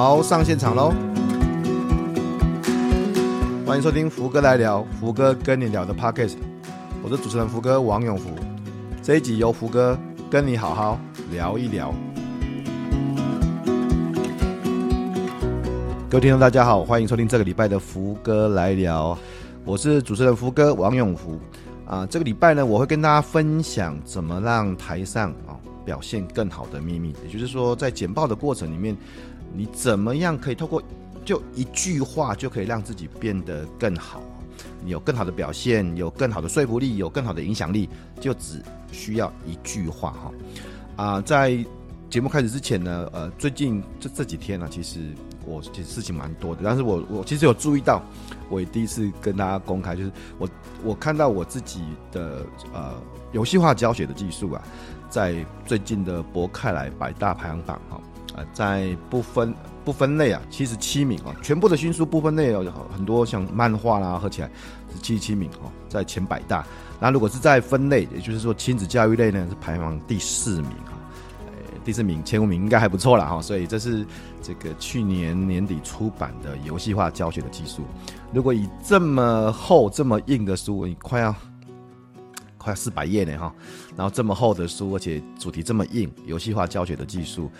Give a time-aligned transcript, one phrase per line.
[0.00, 0.94] 好，上现场喽！
[3.66, 6.36] 欢迎收听福哥来聊，福哥跟你聊的 Podcast，
[7.02, 8.30] 我是主持人福哥王永福。
[9.02, 9.98] 这一集由福哥
[10.30, 11.00] 跟你好好
[11.32, 11.92] 聊一聊。
[16.08, 19.18] 各位听众大家好，欢迎收听这个礼拜的福哥来聊，
[19.64, 21.40] 我是主持人福哥王永福。
[21.84, 27.12] 啊，这个礼拜呢，我会跟大家分享怎么让台上啊表现更好的秘密。
[27.26, 28.96] 也就是说，在简报的过程里面，
[29.54, 30.82] 你怎么样可以透过
[31.24, 34.22] 就一句话就可以让自己变得更好？
[34.84, 37.88] 你有更好的表现，有更好的说服力，有更好的影响力，
[38.20, 38.62] 就只
[38.92, 40.32] 需要一句话哈。
[40.96, 41.58] 啊，在
[42.08, 45.14] 节目开始之前呢，呃，最近这这几天呢，啊，其实。
[45.46, 48.02] 我其实事情蛮多的，但是我我其实有注意到，
[48.50, 50.46] 我也第一次跟大家公开，就是我
[50.84, 52.92] 我看到我自己的呃
[53.32, 54.62] 游戏化教学的技术啊，
[55.08, 57.98] 在最近的博客来百大排行榜哈，
[58.52, 64.50] 在不分不分类啊，七十七名啊，全部的新书不分类有很多像漫画啦，合起来
[64.92, 66.66] 是七十七名哦，在前百大。
[67.00, 70.94] 那如果是在分类，也就是说亲子教育类呢，是排行第四名啊。
[71.84, 74.04] 第四名、前五名应该还不错了哈，所以这是
[74.42, 77.82] 这个去年年底出版的游戏化教学的技术。
[78.30, 81.34] 如果以这么厚、这么硬的书，你快要
[82.58, 83.54] 快四百页呢哈，
[83.96, 87.50] 然后这么厚的书，而且主题这么硬，游戏化教学的技术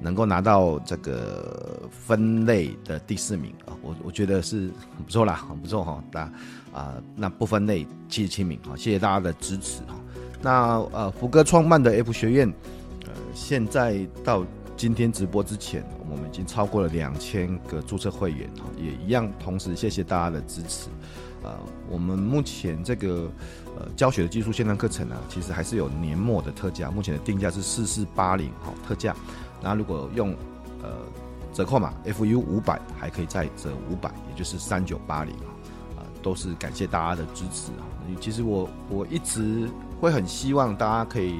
[0.00, 6.04] 能够拿到这个分类的第四名啊，我我觉得是很不错啦，很不错哈。
[6.12, 6.20] 那
[6.72, 9.94] 啊，那不分类七十七名啊，谢谢大家的支持哈。
[10.42, 12.52] 那呃，福哥创办的 F 学院。
[13.06, 14.44] 呃现在到
[14.76, 19.30] 今天直播之前，我们已经超过了两千个注册会员，也一样。
[19.38, 20.88] 同时，谢谢大家的支持。
[21.42, 21.50] 呃，
[21.88, 23.30] 我们目前这个
[23.78, 29.14] 呃教学的技术线上课程呢，其实还是有年末的特价，目前的定价是四四八零哈特价。
[29.62, 30.34] 那如果用
[30.82, 30.90] 呃
[31.52, 35.34] 折扣码 FU 五百，还可以再折五百，也就是三九八零
[35.96, 37.86] 啊，都是感谢大家的支持啊。
[38.20, 39.68] 其实我我一直
[40.00, 41.36] 会很希望大家可以。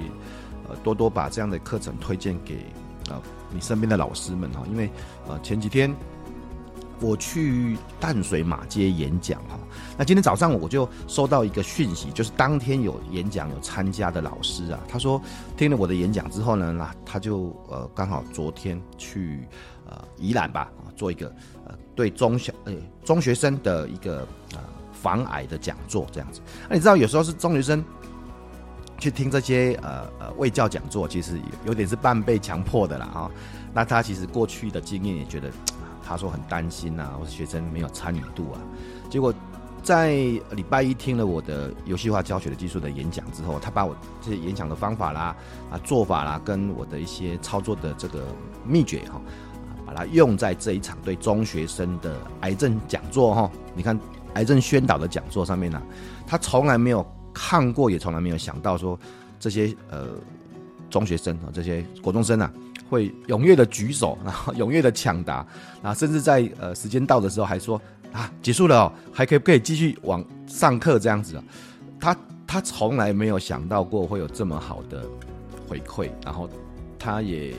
[0.70, 2.56] 呃，多多把这样的课程推荐给
[3.08, 3.16] 啊、
[3.50, 4.90] 你身边的老师们哈，因为
[5.26, 5.90] 呃前几天
[7.00, 9.58] 我去淡水马街演讲哈，
[9.96, 15.20] 那今天早上我就收到一个讯息，就是当天有演讲有参加的老师啊，他说
[15.56, 19.46] 听了我的演讲之后呢，那他就呃刚好昨天去
[19.86, 21.28] 呃宜兰吧做一个
[21.64, 22.72] 呃对中小呃
[23.04, 24.60] 中学生的一个呃
[24.92, 27.84] 防癌的讲座这样子，那你知道有时候是中学生。
[29.00, 33.30] 去听这些呃呃卫教讲座，其实有点是半被强迫的啦哈、哦。
[33.72, 35.52] 那他其实过去的经验也觉得，
[36.08, 38.60] 他说很担心呐、啊，或者学生没有参与度啊。
[39.10, 39.32] 结果
[39.82, 40.10] 在
[40.50, 45.36] 礼拜一听了我的游戏化教学的技术的演讲之后，他把我这些演讲的方法啦、
[45.70, 48.26] 啊做法啦，跟我的一些操作的这个
[48.66, 49.20] 秘诀哈，
[49.86, 53.50] 把它用在这一场对中学生的癌症讲座哈。
[53.74, 53.98] 你看
[54.34, 55.82] 癌症宣导的讲座上面呢、
[56.26, 57.06] 他从来没有。
[57.40, 58.98] 看过也从来没有想到说
[59.38, 60.08] 这些呃
[60.90, 62.52] 中学生啊，这些国中生啊，
[62.88, 65.46] 会踊跃的举手，然后踊跃的抢答，
[65.82, 67.80] 然后，甚至在呃时间到的时候还说
[68.12, 71.44] 啊结束了哦，还可以不可以继续往上课这样子啊？
[72.00, 72.16] 他
[72.46, 75.04] 他从来没有想到过会有这么好的
[75.68, 76.48] 回馈，然后
[76.98, 77.54] 他也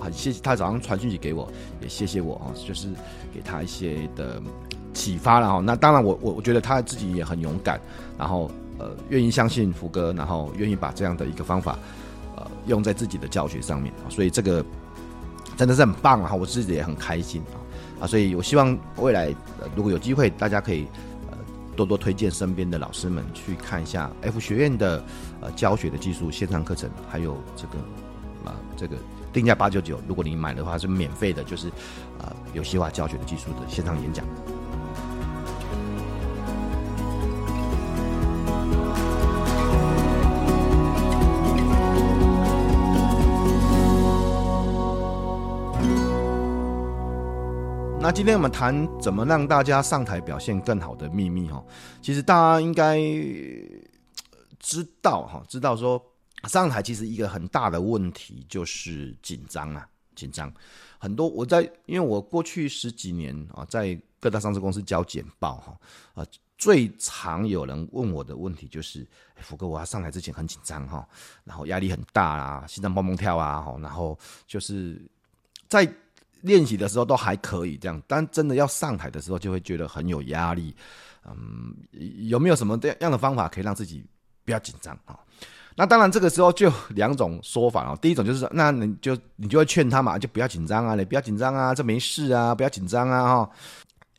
[0.00, 1.50] 很谢谢他早上传讯息给我，
[1.80, 2.88] 也谢谢我啊，就是
[3.32, 4.40] 给他一些的
[4.94, 5.60] 启发了哈。
[5.60, 7.80] 那当然我我我觉得他自己也很勇敢，
[8.18, 8.50] 然后。
[8.78, 11.78] 呃，愿意相信福哥，然后愿意把这样的一个方法，
[12.66, 14.64] 用在自己的教学上面啊，所以这个
[15.56, 19.26] 真的是很棒啊，我自己也很开心啊，啊，所以我希望未来，
[19.60, 20.86] 呃，如果有机会，大家可以
[21.30, 21.38] 呃
[21.76, 25.04] 多多推荐身边的老师们去看一下 F 学院的
[25.40, 27.78] 呃教学的技术线上课程，还有这个
[28.50, 28.96] 啊，这个
[29.32, 31.68] 定价八九九，如果你买的话是免费的，就是
[32.18, 34.24] 啊，游戏化教学的技术的线上演讲。
[48.14, 51.64] 今天我们谈怎么让大家上台表现更好的秘密哈，
[52.02, 53.00] 其实大家应该
[54.58, 56.00] 知道哈，知道说
[56.44, 60.52] 上台其实一个很大的问题就是紧张啊，紧张。
[60.98, 65.76] 很多我在因为我过去十几年啊，在各大上市公司教简报哈
[66.12, 66.26] 啊，
[66.58, 71.08] 最常有人问我的问题就是，福哥，我要上台之前很紧张哈，
[71.44, 75.00] 然后压力很大啊，心脏蹦蹦跳啊，然后就是
[75.66, 75.90] 在。
[76.42, 80.74] 练习的时候都还可以这样，但真的要上台的时候就会觉得很有压力。
[81.24, 81.74] 嗯，
[82.28, 84.04] 有没有什么这样的方法可以让自己
[84.44, 85.18] 不要紧张啊？
[85.74, 87.98] 那当然这个时候就两种说法哦。
[88.02, 93.50] 第一种就是说，那你就你就会劝他嘛，就不要紧张啊，你不要紧张啊，这没事啊，不要紧张啊哈。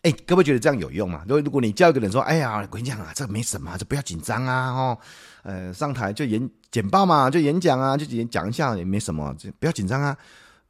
[0.03, 1.23] 哎，各位觉得这样有用吗？
[1.27, 4.97] 如果如果你叫一个人说，哎呀，我跟你讲啊，这没什么，这不要紧张啊哈。
[5.43, 10.17] 呃，上台就演简报嘛，就演讲啊，就演讲一下也没什么，就不要紧张啊。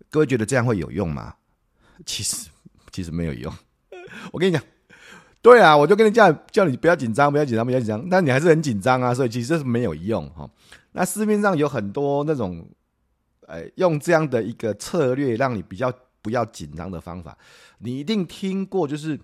[0.10, 1.34] 各位觉得这样会有用吗？
[2.06, 2.50] 其实
[2.92, 3.54] 其实没有用。
[4.32, 4.62] 我跟你讲。
[5.42, 8.08] 对啊，我就跟你叫叫你不要紧张，不要紧张，不要紧张。
[8.08, 10.50] 但你还是很紧张啊，所以其实是没有用哈。
[10.94, 12.66] 那市面上有很多那种，
[13.48, 15.92] 哎，用这样的一个策略让你比较
[16.22, 17.38] 不要紧张的方法，
[17.80, 19.20] 你一定听过，就是，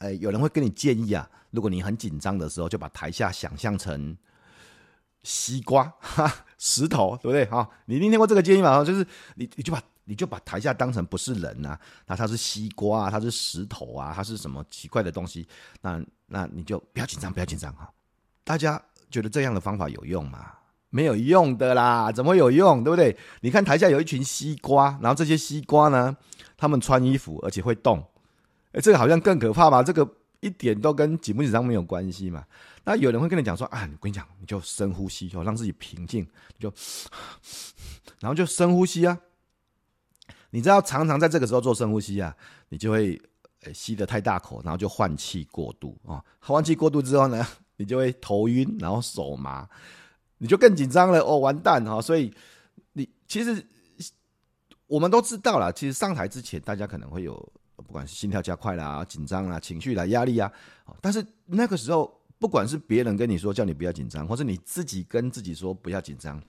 [0.00, 4.14] 哎，有人会跟你建议啊，如果你很紧张的时候，就把台下想象成
[5.22, 7.46] 西瓜、哈石头，对不对？
[7.46, 8.84] 哈，你一定听过这个建议嘛？
[8.84, 9.02] 就是
[9.36, 9.82] 你你就把。
[10.04, 15.46] 你就把台下当成不是人呐、啊，那它是西瓜啊，它是石头啊，它是什么奇怪的东西？
[15.80, 17.90] 那那你就不要紧张，不要紧张哈。
[18.44, 18.80] 大家
[19.10, 20.52] 觉得这样的方法有用吗？
[20.90, 22.84] 没有用的啦，怎么有用？
[22.84, 23.16] 对不对？
[23.40, 26.16] 你看台下有一群西瓜，然后这些西瓜呢，
[26.56, 27.98] 他们穿衣服而且会动，
[28.72, 29.82] 哎，这个好像更可怕吧？
[29.82, 30.08] 这个
[30.40, 32.44] 一点都跟紧不紧张没有关系嘛。
[32.84, 36.24] 那有人会跟你讲说啊，我跟你讲，你就深呼吸，哦，让自己平静，
[36.60, 36.72] 就
[38.20, 39.18] 然后就深呼吸啊。
[40.54, 42.32] 你知道，常常在这个时候做深呼吸啊，
[42.68, 43.20] 你就会
[43.72, 46.24] 吸得太大口，然后就换气过度啊。
[46.38, 47.44] 换气过度之后呢，
[47.76, 49.68] 你就会头晕，然后手麻，
[50.38, 52.00] 你就更紧张了哦，完蛋哈！
[52.00, 52.32] 所以
[52.92, 53.66] 你其实
[54.86, 57.34] 我们都知道了，其实上台之前，大家可能会有
[57.74, 60.48] 不管是心跳加快啦、紧张啦、情绪啦、压力啊。
[61.00, 66.40] 但是那个时候，不管是别人跟你说叫你不要紧张，或是你自己跟自己说不要紧张。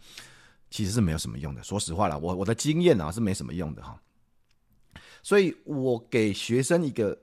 [0.75, 3.97] 其实是没有什么用的，说实话啦，我我的经验啊是没什么用的哈。
[5.23, 7.17] 所以我给学生一个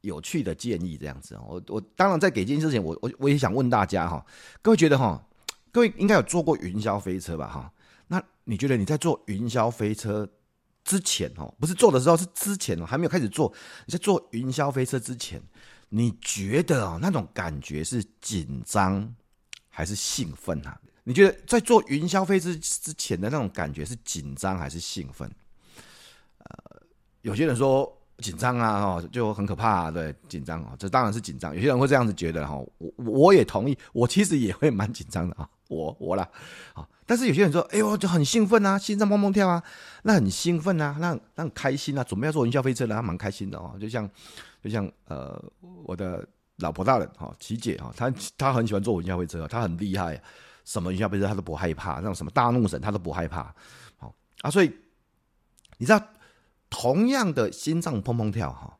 [0.00, 4.26] 有趣的建议，这样子，我我当然在给建议之前，我我我也想问大家哈，
[4.60, 5.24] 各位觉得哈，
[5.70, 7.72] 各位应该有坐过云霄飞车吧哈？
[8.08, 10.28] 那你觉得你在坐云霄飞车
[10.82, 13.54] 之前哦，不是坐的时候，是之前哦，还没有开始坐，
[13.86, 15.40] 你在坐云霄飞车之前，
[15.90, 19.14] 你觉得啊那种感觉是紧张
[19.68, 20.80] 还是兴奋啊？
[21.08, 25.26] 你觉得在坐云霄飞车之前的那种感觉是紧张还是兴奋？
[26.40, 26.82] 呃，
[27.22, 31.54] 有些人说紧张啊，哦，就很可怕啊，对，紧张哦，这当然是紧张。
[31.54, 36.28] 有些人会这样子觉得哈，我我也同意，我其实也会蛮紧张的啊，我我啦，
[36.74, 39.62] 啊，但是有些人说，哎呦，就很兴奋啊，心脏砰砰跳啊，
[40.02, 44.06] 那很兴奋啊，那那很开心啊，准备要坐云霄飞车了，他蛮开心的哦，就像
[44.62, 45.42] 就像呃，
[45.84, 46.22] 我的
[46.56, 50.22] 老婆大人哈，琪姐哈，她她很喜欢坐云霄飞车，她很厉害。
[50.68, 53.54] 什么云霄飞车他都不害怕，那种什么大怒神他都不害怕，
[53.96, 54.70] 好啊，所以
[55.78, 56.08] 你知道，
[56.68, 58.78] 同样的心脏砰砰跳哈，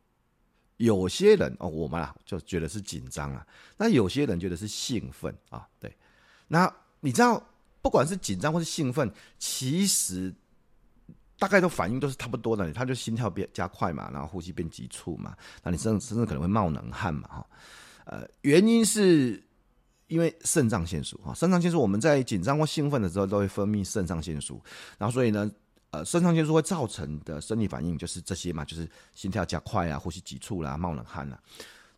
[0.76, 3.46] 有些人哦，我们啊就觉得是紧张啊，
[3.78, 5.96] 那有些人觉得是兴奋啊，对，
[6.48, 6.70] 那
[7.00, 7.42] 你知道，
[7.80, 10.30] 不管是紧张或是兴奋，其实
[11.38, 17.46] 大概都反应都是差不多的，他就心跳变加快嘛，然后呼吸变急促嘛，那你甚至甚至可能会冒冷汗嘛，哈，
[18.04, 19.42] 呃，原因是。
[20.08, 24.60] 因为肾上腺素啊，肾上腺素我们在紧张或兴奋的时候都会分泌肾上腺素，
[24.96, 25.50] 然后所以呢，
[25.90, 31.38] 呃，肾上腺素会造成的生理反应就是这些嘛，就是心跳加快啊，呼吸急促啦，冒冷汗啊。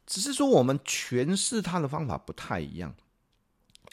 [0.06, 2.92] 只是说我们诠释它的方法不太一样。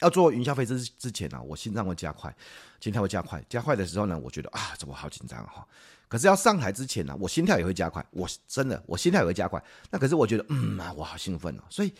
[0.00, 2.34] 要做云霄飞车之前呢，啊，我心脏会加快，
[2.80, 5.64] 心跳会加快，加快的时候呢，我觉得啊，这我好紧张哈。
[6.08, 9.62] 可是要上台之前呢，我心跳也会加快，我真的我心跳也会加快。
[9.90, 11.94] 那可是我觉得，嗯啊，我好兴奋哦，所以。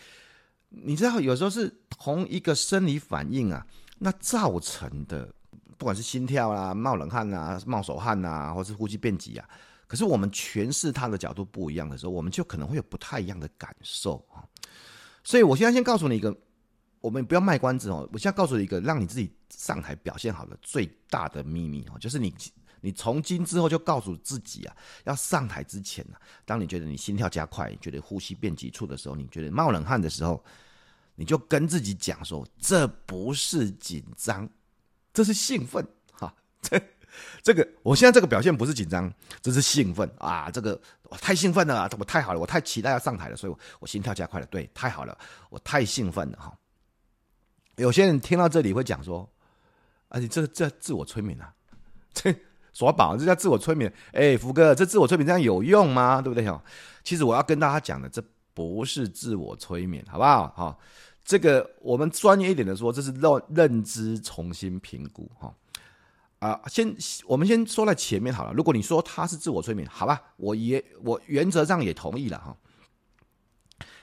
[0.69, 3.65] 你知道，有时候是同一个生理反应啊，
[3.97, 5.27] 那造成的，
[5.77, 9.49] 不管是心跳啊、冒冷汗啊、冒手汗啊，或是呼吸变急啊，
[9.87, 14.45] 可是我们诠释它的角度不一样的时候，我们就可能会有不太一样的感受啊。
[15.23, 16.35] 所以我现在先告诉你一个，
[17.01, 22.33] 我们不要卖关子哦，我现在告诉你一个，让你自己上台表现好的最大的秘密哦，就是你。
[22.81, 30.41] 你从今之后就告诉自己啊，要上台之前呢，当你觉得你心跳加快，觉得呼吸变急促的时候，你觉得冒冷汗的时候，
[31.15, 34.49] 你就跟自己讲说，这不是紧张，
[35.13, 36.33] 这是兴奋哈。
[36.61, 36.81] 这
[37.43, 40.49] 这个我现在这个表现不是紧张，这是兴奋啊！
[40.49, 44.45] 这个我太兴奋了，我太好了，我太期待要上台了，所以我我心跳加快了。
[44.45, 45.17] 对，太好了，
[45.49, 46.57] 我太兴奋了哈。
[47.75, 49.29] 有些人听到这里会讲说，
[50.07, 51.53] 啊，你这这自我催眠啊，
[52.13, 52.33] 这。
[52.73, 53.91] 耍宝，这叫自我催眠。
[54.13, 56.21] 哎、福哥，这自我催眠这样有用吗？
[56.21, 56.49] 对不对？
[56.49, 56.63] 哈
[57.03, 58.23] 其实我要跟大家讲的，这
[58.53, 60.47] 不是自我催眠，好不好？
[60.49, 60.77] 哈，
[61.23, 65.29] 这个我们专业一点的说，这是认认知重新评估。
[65.39, 65.53] 哈，
[66.39, 66.95] 啊，先
[67.25, 68.53] 我们先说在前面好了。
[68.53, 72.55] 如果你说他是自我催眠，好吧，我也我原则上也同意了哈。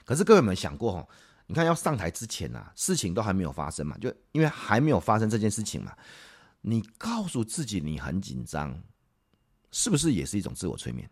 [0.05, 1.07] 可是各位有没有想过哈？
[1.49, 5.93] 你看要上台之前啊，事情都还没有发生嘛，就因为还没有发生这件事情嘛，
[6.69, 8.83] 你告诉自己你很紧张，
[9.71, 11.09] 是不是也是一种自我催眠？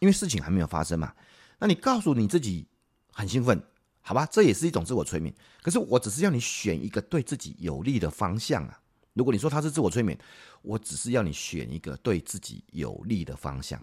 [0.00, 1.14] 因为事情还没有发生嘛，
[1.58, 2.66] 那你告诉你自己
[3.12, 3.62] 很兴奋，
[4.00, 5.34] 好吧，这也是一种自我催眠。
[5.60, 8.80] 可是我只是要你选一个对自己有利的方向啊。
[9.12, 10.18] 如果你说它是自我催眠，
[10.62, 13.78] 我只是要你选一个对自己有利的方向。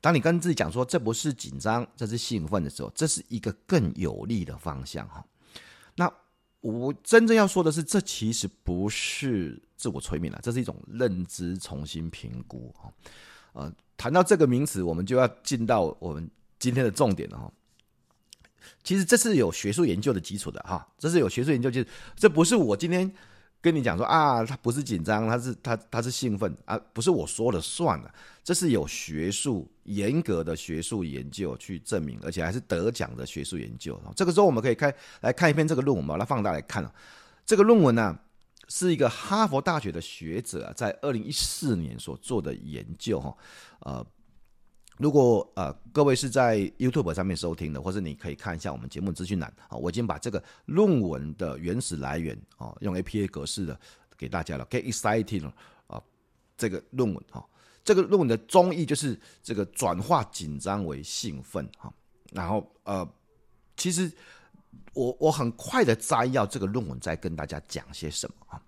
[0.00, 5.22] 当你跟自己讲说这不是紧张，这是兴奋的时候，这是一个更有利的方向哈。
[5.96, 6.10] 那
[6.60, 12.90] 我真正要说的是，这其实不是自我催眠了，这是一种认知重新评估啊。
[13.52, 17.52] 呃，谈到这个名词，我们就要进到我们今天的重点了哈。
[18.82, 21.86] 其实这是有学术研究的基础的哈，这是有学术研究就是，
[22.16, 23.12] 这不是我今天。
[23.60, 34.00] 跟你讲说啊，他不是紧张，他是他他是兴奋啊，不是我说了算了，这是有学术严格的学术研究去证明，而且还是得奖的学术研究。
[34.14, 36.88] 这个时候我们可以开来看一篇这个论文，把它放大来看。
[37.44, 38.16] 这个论文呢
[38.68, 43.36] 是一个哈佛大学的学者在二零一四年所做的研究哈，
[43.80, 44.06] 呃。
[44.98, 53.78] 如果呃各位是在 YouTube 上面收听的，或者你可以看一下我们节目资讯栏啊，我已经把这个论文的原始来源啊，用 APA 格式的
[54.16, 54.66] 给大家了。
[54.66, 55.48] Get excited
[55.86, 56.02] 啊，
[56.56, 57.46] 这个论文哈，
[57.84, 61.92] 这个论文的中译就是这个转化紧张为兴奋哈。
[62.32, 63.08] 然后呃，
[63.76, 64.10] 其实
[64.94, 68.60] 我我很快的摘要这个论文，在跟大家讲些什么啊。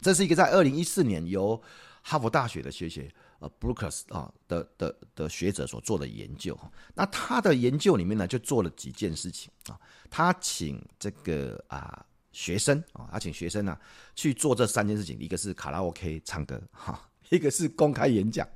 [0.00, 1.60] 这是一个在二零一四年由
[2.02, 3.12] 哈佛大学的学姐。
[3.42, 6.56] 呃，Brookes 啊的的的学者所做的研究，
[6.94, 9.76] 那他的研究里面呢，就做了几件事情啊。
[10.08, 13.76] 他请这个啊学生啊，他请学生呢
[14.14, 18.46] 去做这三件事情，一个是卡拉 OK 唱歌哈， 一个是公开演讲，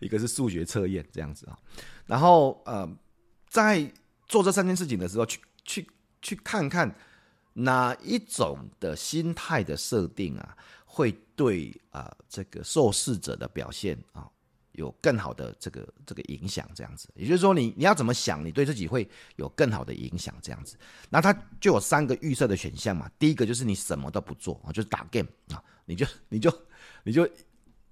[0.00, 1.58] 一个是数学测验这样子啊。
[2.06, 2.88] 然后呃，
[3.46, 3.92] 在
[4.26, 5.86] 做这三件事情的时候，去去
[6.22, 6.96] 去看看
[7.52, 10.56] 哪一种的心态的设定啊。
[10.92, 14.28] 会对啊、这个受试者的表现啊
[14.72, 20.76] 有更好的这个这个影响，这样子，也就是说你你要怎么想，你对自己会有更好的影响，这样子。
[21.08, 26.52] 那它就有三个预设的选项嘛，第一个就是你什么都不做啊，就是打 game 啊，你就你就
[27.04, 27.28] 你就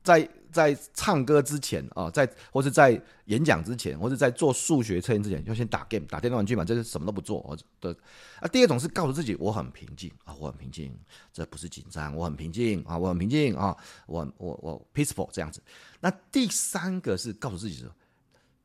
[0.03, 0.29] 在。
[0.51, 7.95] 在唱歌之前啊，在或是在演讲之前，或是在做数学测验之前，就先打 game 打电动玩具嘛，这是什么都不做的。
[8.41, 10.91] 啊，第二种是告诉自己我很平静啊，我很平静，
[11.35, 13.77] 这不是紧张，我很平静啊，我很平静啊，
[14.07, 15.63] 我我我 peaceful 这样子。
[16.01, 17.91] 那第三个是告诉自己说，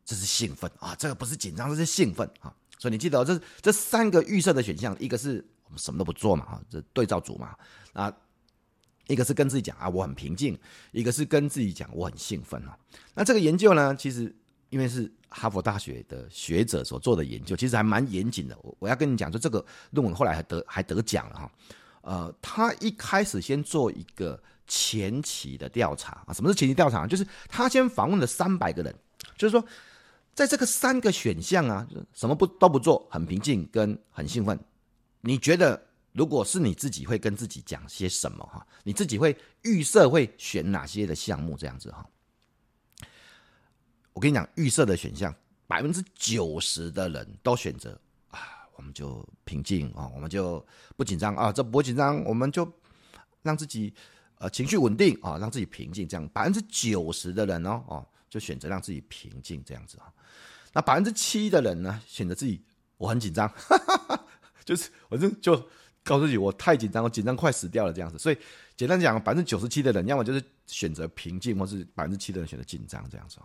[0.05, 2.55] 这是兴奋啊，这个不是紧张，这是兴奋啊。
[2.79, 7.53] 所以你记得这这三个预设的选项，一个是我们什么都不做嘛，哈，这对照组嘛，
[7.91, 8.11] 啊。
[9.07, 10.55] 一个是跟自己讲啊，我很平静；
[10.91, 12.77] 一个是跟自己讲，我很兴奋啊。
[13.13, 14.33] 那这个研究呢，其实
[14.69, 18.57] 因为是哈佛大学的学者所做的研究，其实还蛮严谨的。
[18.61, 21.51] 我我要跟你讲说，这个论文后来还得还得奖了哈。
[22.01, 27.05] 呃，他一开始先做一个前期的调查啊，什么是前期调查？
[27.05, 28.95] 就是他先访问了三百个人，
[29.37, 29.65] 就是说，
[30.33, 34.57] 在这个三个选项啊，什么不都不做，很平静跟很兴奋，
[35.19, 35.87] 你觉得？
[36.13, 38.65] 如果是你自己会跟自己讲些什么哈？
[38.83, 42.07] 你自己会预设会选哪些的项目这样子哈？
[44.13, 45.33] 我跟你讲，预设的选项
[45.65, 48.39] 百分之九十的人都选择啊，
[48.75, 50.63] 我们就平静啊，我们就
[50.95, 52.71] 不紧张啊，这不紧张，我们就
[53.41, 53.91] 让自己
[54.37, 56.27] 呃情绪稳定啊，让自己平静这样。
[56.29, 60.13] 百分之九十的人哦哦，就选择让自己平静这样子哈。
[60.73, 62.63] 那百分之七的人呢，选择自己
[62.97, 63.51] 我很紧张，
[64.63, 65.67] 就是我就就。
[66.03, 68.37] 告诉自己我太紧张，我紧张快死掉了这样子，所以
[68.75, 73.37] 简单讲，百分之九十七的人要么就是选择平静，或是百分之七的人选择紧张这样子。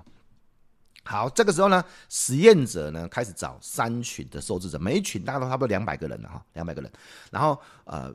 [1.05, 6.91] 好，这个时候呢，实验者呢开始找三群的受试者，每一群大概都差不多两百个人了哈，两百个人，
[7.31, 8.15] 然后呃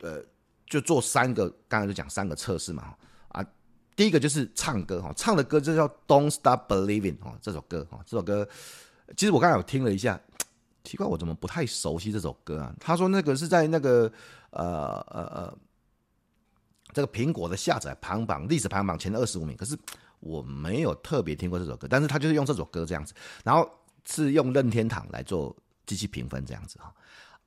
[0.00, 0.22] 呃
[0.66, 2.94] 就做三个，刚才就讲三个测试嘛
[3.28, 3.44] 啊，
[3.96, 8.48] 第一个就是唱歌哈，唱的歌就叫 Don't Stop Believing 哈，这首歌哈，这首歌
[9.16, 10.20] 其实我刚才有听了一下。
[10.84, 12.74] 奇怪，我怎么不太熟悉这首歌啊？
[12.78, 14.10] 他说那个是在那个
[14.50, 15.58] 呃呃呃
[16.92, 19.76] 这个苹果的下载排行榜历史排行榜前二十五名，可是
[20.20, 21.88] 我没有特别听过这首歌。
[21.90, 23.68] 但是他就是用这首歌这样子，然后
[24.04, 26.94] 是用任天堂来做机器评分这样子哈。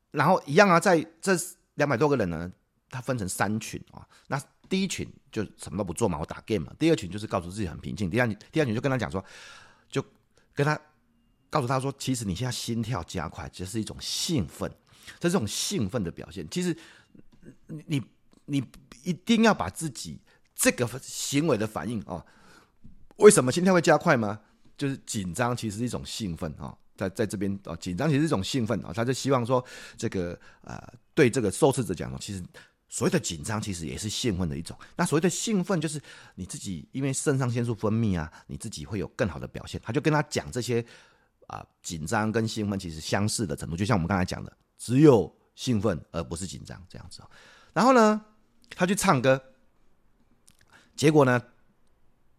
[0.09, 1.37] 然后一样啊，在这
[1.75, 2.51] 两百多个人呢，
[2.89, 4.05] 他分成三群啊。
[4.27, 6.73] 那第一群就什么都不做嘛，我打 game 嘛。
[6.79, 8.09] 第二群就是告诉自己很平静。
[8.09, 9.23] 第二第二群就跟他讲说，
[9.91, 10.03] 就
[10.55, 10.75] 跟他。
[11.49, 14.71] 告诉他说：“其实你现在心跳加快，这是一种兴奋，
[15.19, 16.47] 这是一种兴奋的表现。
[16.49, 16.75] 其实
[17.67, 18.01] 你
[18.45, 18.63] 你
[19.03, 20.19] 一定要把自己
[20.55, 22.25] 这个行为的反应啊，
[23.17, 24.39] 为什么心跳会加快吗？
[24.77, 26.75] 就是紧张，其实是一种兴奋啊。
[26.95, 29.63] 在在这边啊，紧张其实是一种兴奋啊，他就希望说
[29.95, 32.43] 这个啊、呃，对这个受试者讲说，其实
[32.89, 34.75] 所谓的紧张其实也是兴奋的一种。
[34.95, 36.01] 那所谓的兴奋就是
[36.33, 39.79] 你自己因为肾上腺素分泌啊，你自己会有更好的表现。
[39.83, 40.83] 他就跟他讲这些
[41.47, 47.21] 啊，紧张跟兴奋其实相似的程度，就像我们刚才讲的，只有兴奋而不是紧张这样子。
[47.73, 48.21] 然后呢，
[48.69, 49.41] 他去唱歌，
[50.95, 51.41] 结果呢，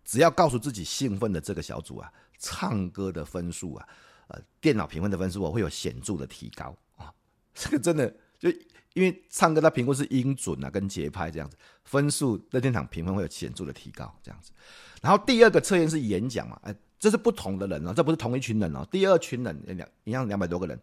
[0.05, 3.89] 只要告诉自己兴奋的这个小组啊，唱歌的分数啊，
[4.29, 7.13] 呃，电脑评分的分数会有显著的提高啊。
[7.55, 8.51] 这个真的就
[8.95, 14.53] 因为唱歌它评估是音准啊跟节拍这样子，分数在电脑评分会有显著的提高这样子。
[15.01, 18.87] 然后第二个测验是演讲嘛，哎，这是不同的人哦，这不是同一群人哦。
[18.91, 20.79] 第二群人两一样两百多个人，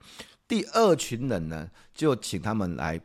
[0.48, 3.00] 第二群人呢就请他们来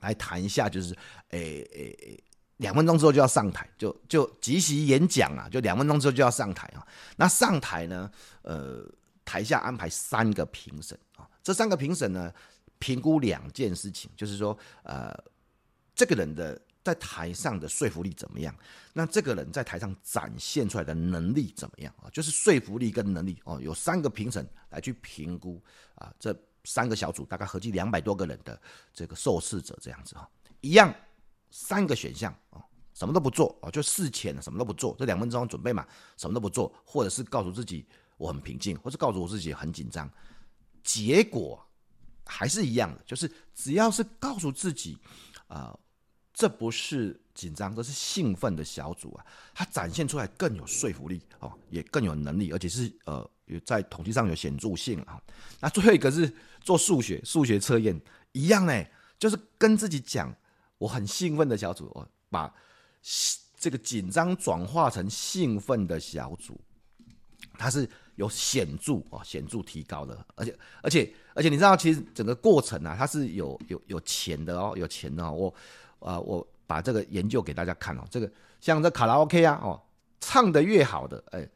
[0.00, 0.94] 来谈一下，就是
[1.30, 2.22] 诶诶诶。
[2.58, 6.80] 两分钟之后就要上台，就就即席演讲啊，就两分钟之后就要上台啊。
[7.14, 8.10] 那上台呢，
[8.40, 8.82] 呃，
[9.26, 12.32] 台下安排三个评审啊，这三个评审呢，
[12.78, 15.14] 评估两件事情，就是说，呃，
[15.94, 18.54] 这个人的在台上的说服力怎么样？
[18.92, 22.08] 那这个人在台上展现出来的能力怎么样啊？
[22.10, 25.60] 就是说服力跟能力哦，有三个评审来去评估
[25.96, 28.60] 啊，这三个小组大概合计两百多个人的
[28.92, 30.94] 这个受试者这样子哈，一样。
[31.48, 32.60] 三个选项啊，
[32.92, 40.10] 什么都不做啊，就事前什么都不做，这两分钟准备嘛，什么都不做，或者是告诉自己我很平静，或是告诉我自己很紧张，
[40.82, 41.64] 结果
[42.24, 44.98] 还是一样的，就是只要是告诉自己
[45.46, 45.78] 啊、
[46.36, 49.24] 这不是紧张，这是兴奋的小组啊，
[49.54, 55.18] 它展现出来更有说服力哦，也更有能力，而且是呃有，在统计上有显著性啊。
[55.60, 57.98] 那最后一个是做数学数学测验，
[58.32, 58.84] 一样呢，
[59.18, 60.32] 就是跟自己讲。
[60.78, 62.54] 我很兴奋的小组，我把
[63.56, 66.60] 这个紧张转化成兴奋的小组，
[67.56, 75.32] 它是有显著哦，显著提高的，而且而且而且你知道，其实整个过程啊，它是有有有钱的哦，有钱的哦。
[75.32, 75.54] 我
[76.00, 79.80] 啊，我把这个研究给大家看哦，这个像这卡拉 OK 啊，哦，
[80.20, 81.48] 唱的越好的，哎，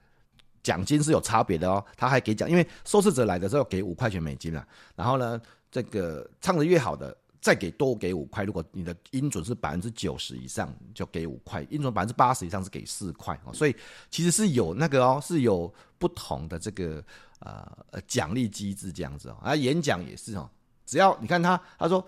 [0.63, 7.17] 奖金是有差别的哦，他还给奖，因为受试者来的时候给五块钱美金啊，然后呢，这个唱的越好的。
[7.43, 13.55] 再给多给五块，如果你的音准是百分之九十以上，就给五块；音准百分之八十以上是给四块哦。
[13.55, 13.75] 所以
[14.11, 17.03] 其实是有那个哦，是有不同的这个
[17.39, 17.67] 呃
[18.07, 19.39] 奖励机制这样子哦。
[19.43, 20.47] 啊，演讲也是哦，
[20.85, 22.07] 只要你看他他说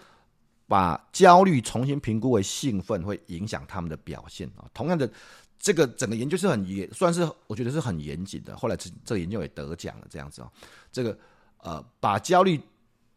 [0.73, 4.65] 把焦虑重新评估为兴奋，会影响他们的表现啊。
[4.73, 5.11] 同样的，
[5.59, 8.57] 这个整个研究是很严，算是我觉得是很严谨的。
[8.57, 10.51] 后来这这个研究也得奖了这样子哦。
[10.91, 11.19] 这个
[11.59, 12.59] 呃把焦虑。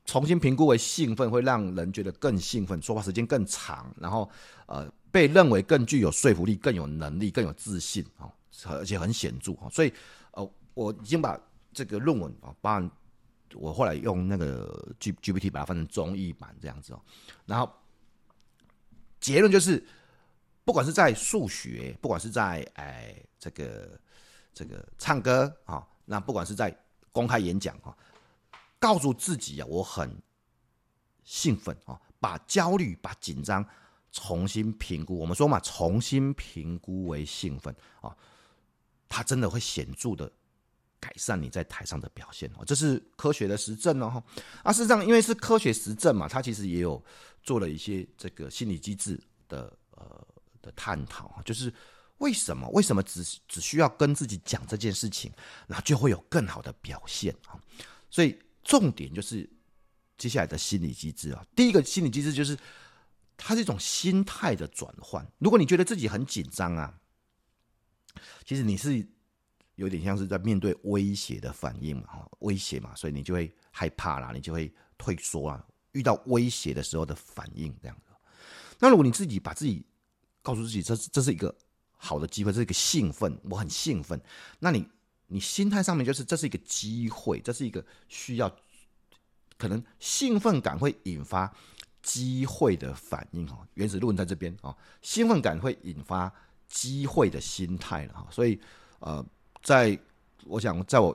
[0.08, 4.30] 重新评估为兴奋，会让人觉得更兴奋，说话时间更长，然后
[4.68, 8.30] 呃被认为更具有说服力、更有能力、更有自信啊，
[8.68, 9.66] 而且很显著啊。
[9.72, 9.92] 所以
[10.34, 11.36] 呃我已经把
[11.74, 12.92] 这个论文啊，当然
[13.56, 17.02] 我后来用那个 G GPT 把它翻成中译版这样子哦。
[17.46, 17.72] 然后
[19.20, 19.86] 结论就是，
[20.64, 24.00] 不管是在数学，不管是在哎这个
[24.54, 26.76] 这个唱歌啊，那不管是在
[27.12, 27.96] 公开演讲啊。
[28.78, 30.22] 告诉自己啊，我很
[31.24, 33.66] 兴奋啊，把焦虑、把紧张
[34.12, 35.18] 重新评估。
[35.18, 38.16] 我们说嘛，重新评估为兴奋啊，
[39.10, 40.32] 它真的会显著的
[41.06, 42.66] 改善你在台上的表现哦。
[42.66, 44.24] 这是科学的实证哦。
[44.64, 47.04] 啊，事实上，因为是科学实证嘛，它其实也有
[47.44, 50.28] 做了一些这个心理机制的呃
[50.64, 51.72] 的探讨啊，就是
[52.18, 55.32] 为什么为什么只只需要跟自己讲这件事情，
[55.68, 57.54] 然后就会有更好的表现啊？
[58.10, 58.36] 所以。
[58.68, 59.48] 重点就是
[60.18, 61.46] 接下来的心理机制啊。
[61.56, 62.58] 第一个心理机制就是，
[63.38, 65.24] 它是一种心态的转换。
[65.38, 66.92] 如果你觉得自己很紧张啊，
[68.44, 69.08] 其实你是
[69.76, 75.66] 有点像是在面对威胁的反应嘛，威胁嘛，所以你就会害怕啦，你就会退缩啊。
[75.92, 78.12] 遇到威胁的时候的反应这样子。
[78.80, 79.86] 那如果你自己把自己
[80.42, 81.56] 告诉自己，这是这是一个
[81.96, 84.20] 好的机会，这是一个兴奋，我很兴奋，
[84.60, 84.88] 那你。
[85.28, 88.56] 你心态上面就是这是一个机会，这是一个需要，
[89.58, 91.52] 可能兴奋感会引发
[92.04, 93.68] 机会的反应哈。
[93.74, 96.32] 原始论在这边啊，兴奋感会引发
[96.68, 98.28] 机会的心态了哈。
[98.30, 98.62] 所以
[99.00, 99.26] 呃，
[99.66, 100.00] 在
[100.46, 101.14] 我想在我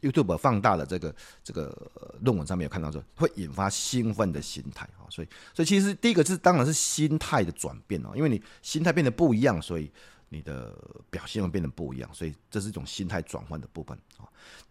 [0.00, 1.76] YouTube 放大的这个这个
[2.22, 5.04] 论文上面有看到说，会引发兴奋的心态啊。
[5.10, 9.92] 所以所以其实第一个是当然是心态的转变哦，因为你心态变得不一样，所以。
[10.28, 10.76] 你的
[11.08, 14.26] 表现会变得不一样，所以这是一种心态转换的部分啊。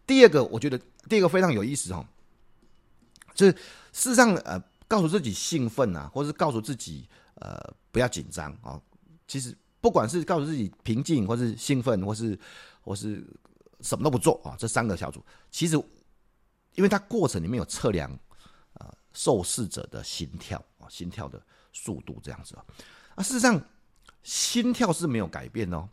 [0.06, 0.78] 第二个，我觉得
[1.08, 2.06] 第二个非常有意思哈，
[3.34, 3.54] 就是
[3.94, 7.58] 事实上呃，告诉自己兴奋啊，或是告诉自己呃
[7.90, 8.78] 不要紧张啊。
[9.30, 12.36] 其实不管是告诉自己平静，或是兴奋，或是
[12.82, 13.24] 或是
[13.82, 15.76] 什么都不做啊，这三个小组，其实
[16.74, 18.12] 因为它过程里面有测量
[18.74, 21.39] 啊、受试者的心跳啊，心跳的
[21.71, 22.65] 速度这样子啊。
[23.13, 23.63] 啊，事实上
[24.24, 25.88] 心跳是没有改变哦，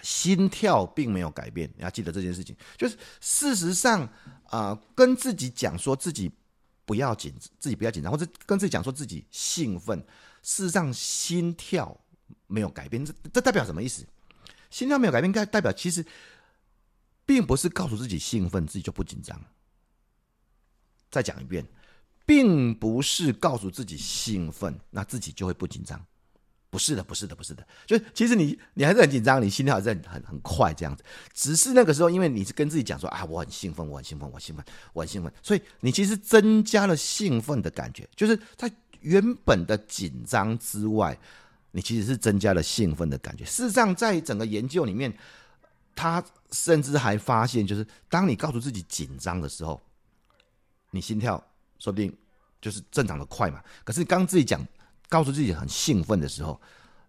[0.00, 2.54] 心跳并没有改变，你要记得这件事情。
[2.76, 4.08] 就是事实上
[4.50, 6.30] 啊、跟自己讲说自己
[6.84, 9.98] 不要紧，自己不要紧张，或者跟自己讲说自己兴奋，
[10.44, 12.00] 事实上心跳
[12.46, 14.06] 没有改变，这这代表什么意思？
[14.70, 16.04] 心跳没有改变，代代表其实
[17.24, 19.40] 并不是告诉自己兴奋，自己就不紧张。
[21.10, 21.64] 再讲一遍，
[22.26, 26.04] 并不是告诉自己兴奋，那自己就会不紧张。
[26.68, 27.66] 不是的，不是的，不是的。
[27.86, 31.04] 就是其实你你还是很紧张，你心跳还是很很快这样子。
[31.32, 41.18] 只是那个时候，因为你是跟自己讲说啊，我很兴奋，我很兴奋，我很兴奋，我很兴奋，所以你其实增加了兴奋的感觉，就是在原本的紧张之外。
[41.76, 43.44] 你其实是增加了兴奋的感觉。
[43.44, 45.14] 事实上，在整个研究里面，
[45.94, 49.78] 他甚至还发现，就是当你告诉自己紧张的时候，
[50.90, 51.36] 你心跳
[51.78, 52.10] 说不定
[52.62, 53.62] 就是正常的快嘛。
[53.84, 54.66] 可是刚自己讲，
[55.10, 56.58] 告诉自己很兴奋的时候，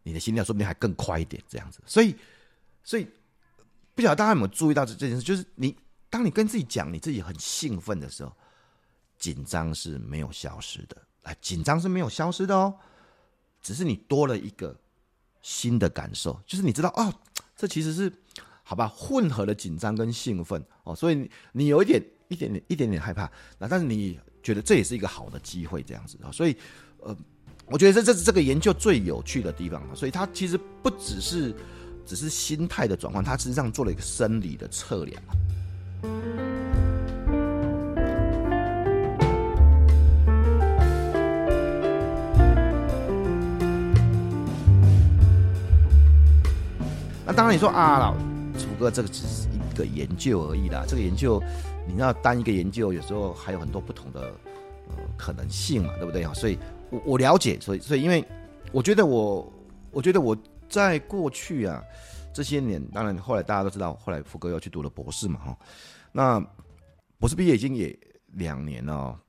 [0.04, 1.80] 你的心跳说不定还更快一点，这样子。
[1.86, 2.14] 所以，
[2.84, 3.08] 所以
[3.96, 5.74] 不晓得大家有没有注意到这这件事，就是你
[6.10, 8.36] 当你跟自己讲你自己很兴奋的时候，
[9.18, 10.98] 紧张是没有消失的。
[11.24, 12.78] 哎，紧张是没有消失的哦。
[13.68, 14.74] 只是你多了一个
[15.42, 17.14] 新的感受，就是你知道哦，
[17.54, 18.10] 这其实是
[18.64, 26.56] 好吧，混合了紧张跟兴奋哦，所以你，有一点一点点一点点害怕，那但是你觉得这也是一个好的机会，这样子啊，所以
[27.02, 27.14] 呃，
[27.66, 31.54] 我觉得这这是这个研究最有趣的地方啊，所以它其实不只是
[32.06, 36.57] 只是心态的转换，它实际上做了一个生理的测量。
[47.28, 48.14] 那当然，你说啊，老
[48.58, 50.86] 福哥，这个只是一个研究而已啦。
[50.88, 51.44] 这个研究，
[51.86, 54.32] 你要，单一个研究有时候还有很多不同的
[55.18, 56.34] 可能性嘛，对不对啊？
[56.34, 56.58] 所以
[56.90, 58.24] 我我了解，所以所以因为
[58.72, 59.52] 我觉得我
[59.92, 60.36] 我觉得我
[60.70, 61.84] 在过去啊
[62.34, 65.58] 这些年，当然后来大家都知道，后来福哥又去读了博士嘛，哈。
[66.14, 66.40] 那
[67.20, 67.94] 博士毕业已经也
[68.36, 69.20] 两年了。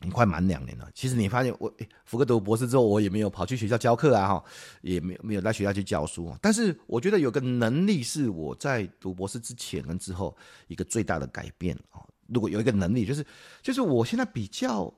[0.00, 4.44] 你快满两年了，其实你发现我，诶，福哥读博士之后，我也没有跑去学校教课啊，哈，
[4.82, 6.36] 也没有没有在学校去教书。
[6.42, 10.36] 但是我觉得有个能力是我在读博士之前跟之后
[10.68, 12.04] 一个最大的改变啊。
[12.26, 13.24] 如果有一个能力，就是
[13.62, 14.92] 就是我现在比较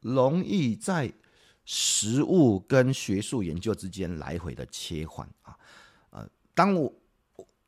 [0.00, 1.12] 容易在
[1.64, 5.56] 实务跟学术研究之间来回的切换啊，
[6.10, 6.92] 呃，当我。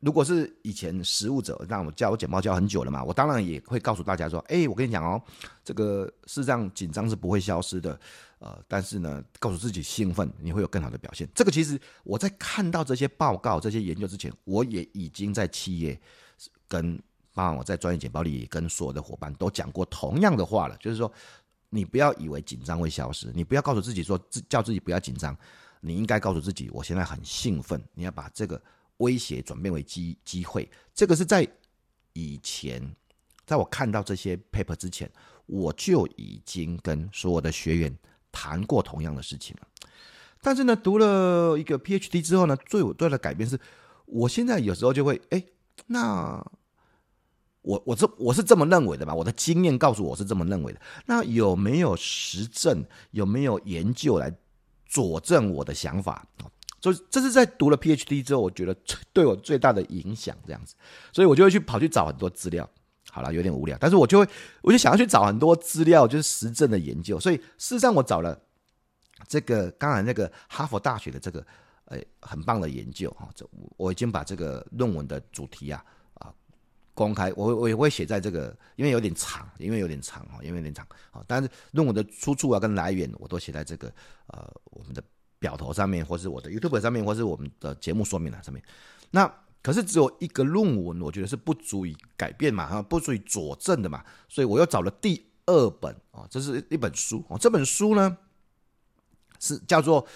[0.00, 5.22] 如果是以前实务者，让我教我简报教很久了嘛，我当然也会告诉大家说，哎，我跟你讲哦，
[5.62, 8.00] 这个事实上紧张是不会消失的，
[8.38, 11.28] 呃，但是呢，告诉自己兴奋，你会有更好的表现。
[11.34, 16.00] 这个其实我在看到这些报告、这些研究之前，我也已经在企业
[16.66, 16.96] 跟，
[17.34, 21.12] 包括我在专业简报里跟所有的伙伴都讲过同样的话了，就是说，
[21.68, 25.36] 你不要以为紧张会消失，你不要告诉自己说自叫自己不要紧张，
[25.82, 28.58] 你应该告诉自己，我现在很兴奋，你要把这个。
[29.00, 31.46] 威胁转变为机机会，这个是在
[32.14, 32.80] 以前，
[33.44, 35.10] 在我看到这些 paper 之前，
[35.44, 37.94] 我就已经跟所有的学员
[38.32, 39.66] 谈过同样的事情了。
[40.42, 43.60] 但是呢，读了一个 PhD 之后呢，最我对的改变是，
[44.06, 45.44] 我现在有时候就会，哎，
[45.86, 46.42] 那
[47.62, 49.14] 我我这我是这么认为的吧？
[49.14, 50.80] 我的经验告诉我是这么认为的。
[51.04, 52.82] 那有没有实证？
[53.10, 54.34] 有没有研究来
[54.86, 56.26] 佐证我的想法？
[56.80, 58.74] 所以这是在读了 PhD 之后，我觉得
[59.12, 60.74] 对我最大的影响这样子，
[61.12, 62.68] 所以我就会去跑去找很多资料。
[63.12, 64.28] 好了，有点无聊，但是我就会，
[64.62, 67.18] 我就想要去找很多资料，就是实证的研究。
[67.18, 68.40] 所以事实上，我找了
[69.26, 71.44] 这个刚才那个哈佛大学的这个
[71.86, 73.44] 呃很棒的研究哈，这
[73.76, 76.32] 我已经把这个论文的主题啊啊
[76.94, 83.92] 公开，我我也会写在这个，因为有点长，因为有点长啊，因为有点长啊，但是论文的出处啊跟来源我都写在这个
[84.28, 85.02] 呃我们的。
[85.40, 88.62] 表头上面，或是我的 YouTube 上面，或是我们的节目说明栏上面。
[89.10, 89.28] 那
[89.62, 94.04] 可是只有一个论文，我觉得是不足以改变嘛，哈，不足以佐证的嘛。
[94.28, 97.36] 所以我又找了第二本啊，这是一本书啊。
[97.38, 98.16] 这本书呢
[99.38, 100.06] 是叫做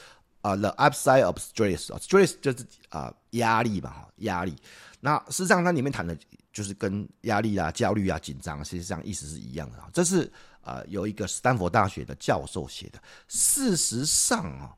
[0.42, 4.54] 啊 The Upside of Stress，Stress 就是啊压力嘛，哈，压力。
[5.00, 6.16] 那实际上它里面谈的
[6.52, 9.88] 就是跟压力啊、焦虑啊、紧张，实际上意思是一样的啊。
[9.92, 13.02] 这是啊有一个斯坦福大学的教授写的。
[13.26, 14.76] 事实上啊。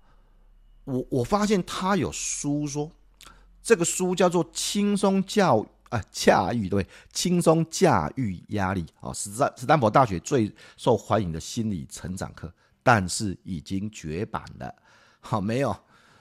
[0.87, 2.90] 我我发现他有书说，
[3.62, 14.75] 这个书叫做《轻松教啊驾驭对轻松驾驭压力》啊，斯坦斯坦福大学最受欢迎的心理成长课，但是已经绝版了。
[15.20, 15.77] 好，没有，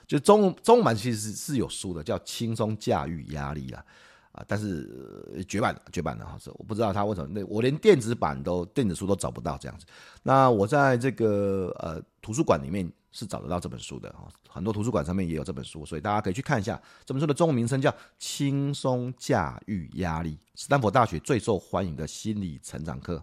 [0.06, 3.84] 就中中文版其实是有书的，叫《轻松驾驭压力》了。
[4.32, 9.86] 啊，但是、绝版了，绝版了哈，是我不知道他为什么，那我连电子版都电子书都找不到这样子。
[10.22, 16.78] 那我在这个呃图书馆里面是找得到这本书的哈，很多图书馆上面也有这本书，所以大家可以去看一下。
[17.06, 23.16] 这本书的中文名称叫《轻松驾驭压力：斯坦福大学最受欢迎的心理成长课》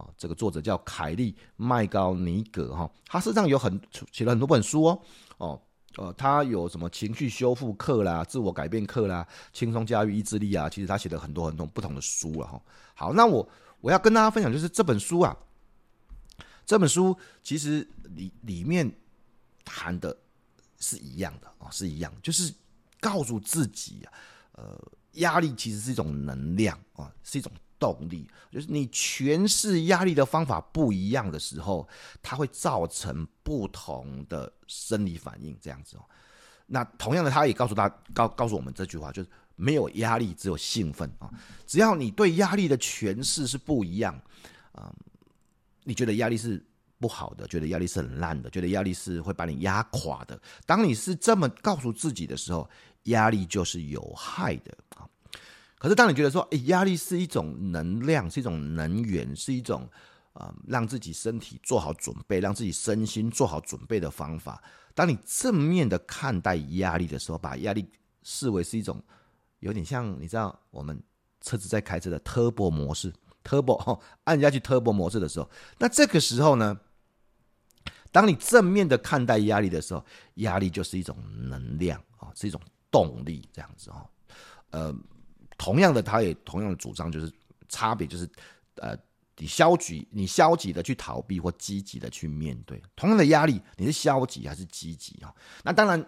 [0.00, 3.78] 啊，这个作者叫凯利麦高尼格哈，他身上有很
[4.10, 5.02] 写了很多本书哦
[5.36, 5.60] 哦。
[5.96, 10.68] 呃，他有什么情绪修复课啦、自我改变课啦、轻松驾驭意志力啊？
[10.68, 12.60] 其实他写了很多很多不同的书了哈。
[12.94, 13.48] 好，那我
[13.80, 15.36] 我要跟大家分享就是这本书啊，
[16.66, 18.92] 这本书其实里里面
[19.64, 20.16] 谈的
[20.78, 22.52] 是一样的啊，是一样，就是
[23.00, 24.12] 告诉自己啊，
[24.52, 27.50] 呃，压力其实是一种能量啊，是一种。
[27.76, 31.86] 动力就是你诠释压力的方法不一样的时候，
[32.22, 35.54] 它会造成不同的生理反应。
[35.60, 36.04] 这样子哦，
[36.66, 41.28] 那同样的，他也告诉他告告诉我们这句话，就是没有压力，只有兴奋啊。
[41.66, 44.18] 只要你对压力的诠释是不一样
[44.72, 44.90] 啊，
[45.82, 46.64] 你觉得压力是
[46.98, 50.40] 不好的，觉得压力是很烂的，觉得压力是会把你压垮的。
[50.64, 52.68] 当你是这么告诉自己的时候，
[53.04, 55.08] 压力就是有害的啊。
[55.76, 59.86] 可是，当你觉得说，哎，压力是一种能量，是一种能源，是一种
[60.32, 64.62] 啊、让自己身体做好准备，让自己身心做好准备的方法。
[64.94, 67.86] 当你正面的看待压力的时候，把压力
[68.22, 69.02] 视为是一种
[69.58, 70.98] 有点像，你知道，我们
[71.40, 73.12] 车子在开车的 Turbo 模式
[73.44, 76.76] ，Turbo 哈，按下去 Turbo 模式的时候，那这个时候呢，
[78.10, 80.04] 当你正面的看待压力的时候，
[80.36, 81.16] 压力就是一种
[81.48, 84.10] 能量啊，是一种动力，这样子哈，
[84.70, 84.94] 呃。
[85.56, 87.32] 同样的，他也同样的主张，就是
[87.68, 88.28] 差别就是，
[88.74, 88.98] 呃，
[89.36, 95.32] 你消极，你消极的去逃避或积极的去面对同样的压力，你是消极还是积极啊？
[95.62, 96.04] 那当然，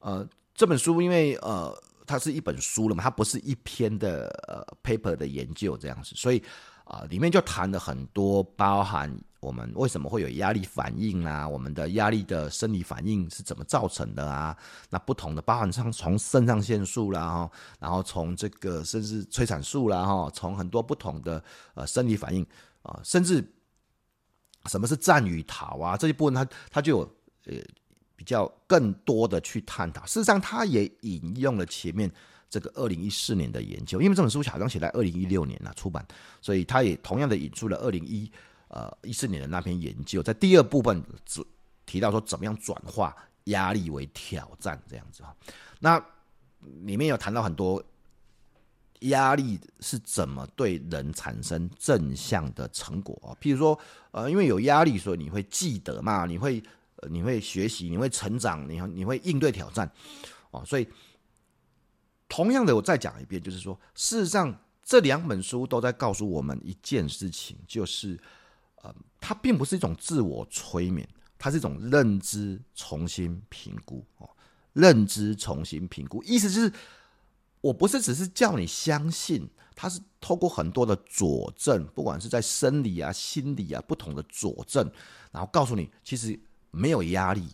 [0.00, 1.72] 呃，这本书因为呃，
[2.08, 6.42] 它是一本书了嘛，它不是一篇的呃 paper 的研究这样子，所以
[6.88, 9.14] 啊，里面就谈了很多包含。
[9.40, 11.48] 我们为什么会有压力反应啊？
[11.48, 14.56] 我们的压力的生理反应是怎么造成的啊？
[14.90, 21.40] 那不同的，包含上从肾上腺素啦，哈，然后从这个甚至催产素啦，哈，从很多不同的
[21.74, 22.44] 呃生理反应
[22.82, 23.36] 啊，甚至
[24.66, 25.96] 什么是战与逃啊？
[25.96, 27.54] 这一部分它它就有呃
[28.16, 30.04] 比较更多的去探讨。
[30.04, 32.10] 事实上，它也引用了前面
[32.50, 36.06] 这个二零一四年的研究，因为这本书好像写在二零一六年了出版，
[36.40, 38.30] 所以他也同样的引出了二零一。
[38.70, 41.42] 呃，一四年的那篇研究，在第二部分只
[41.86, 45.34] 提到说，怎么样转化压力为挑战这样子哈。
[45.78, 45.98] 那
[46.84, 47.82] 里面有谈到很多
[49.00, 53.78] 压力是怎么对人产生正向的成果啊，譬如说，
[54.10, 56.62] 呃，因为有压力，所以你会记得嘛，你会，
[57.08, 59.90] 你会学习，你会成长，你你会应对挑战
[60.50, 60.62] 哦。
[60.66, 60.86] 所以，
[62.28, 68.18] 同样的，我再讲一遍，就是说，事实上，这两本书都在告诉我们一件事情，就是。
[68.80, 71.04] 呃，它并不是一种自我催眠，
[71.36, 74.30] 它是一种认知重新评估哦。
[74.72, 76.72] 认知重新评估，意思就是，
[77.60, 84.88] 我不是只是叫你相信，它是透过很多的佐证，不管是在生理啊、心理啊不同的佐证，
[85.32, 86.38] 然后告诉你，其实
[86.70, 87.48] 没有压力，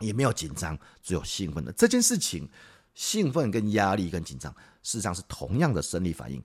[0.00, 2.48] 也没有紧张，只有兴奋的这件事情。
[2.94, 4.52] 兴奋跟压力跟紧张，
[4.82, 6.42] 事实上是同样的生理反应，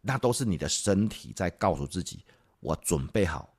[0.00, 2.24] 那都是你的身体在告诉自己。
[2.60, 3.52] 我准备好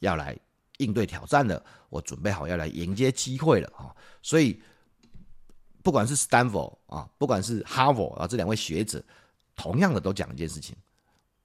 [0.00, 0.38] 要来
[0.76, 3.96] 应对挑战了，我准备好要来迎接机会了啊！
[4.22, 4.62] 所以，
[5.82, 9.02] 不管是 Stanford 啊，不管是哈佛啊，这两位学者，
[9.54, 10.76] 同样的都讲一件事情：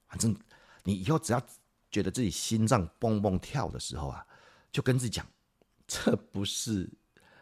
[0.06, 0.36] 反正
[0.84, 1.42] 你以后只要
[1.90, 4.26] 觉得自己心脏蹦蹦跳的时候啊，
[4.70, 5.26] 就跟自己讲，
[5.86, 6.90] 这不是，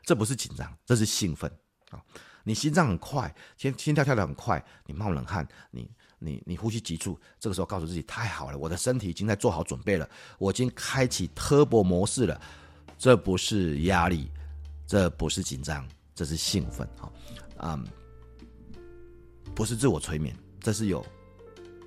[0.05, 1.51] 这不是紧张，这是兴奋
[1.91, 2.01] 啊！
[2.45, 5.91] 你心脏很快，心心跳跳得很快，你冒冷汗，你。
[6.23, 12.39] 你你呼吸急促，这个时候告诉自己太好了，我的身体已经在做好准备了，我已经开启 Turbo 模式了。
[12.99, 14.31] 这不是压力，
[14.87, 17.11] 这不是紧张，这是兴奋啊！
[17.61, 17.87] 嗯，
[19.55, 21.03] 不是自我催眠，这是有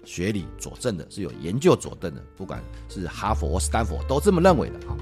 [0.04, 4.98] 学理佐证的，是有研究佐证的，不管是哈佛斯坦福都这么认为的啊。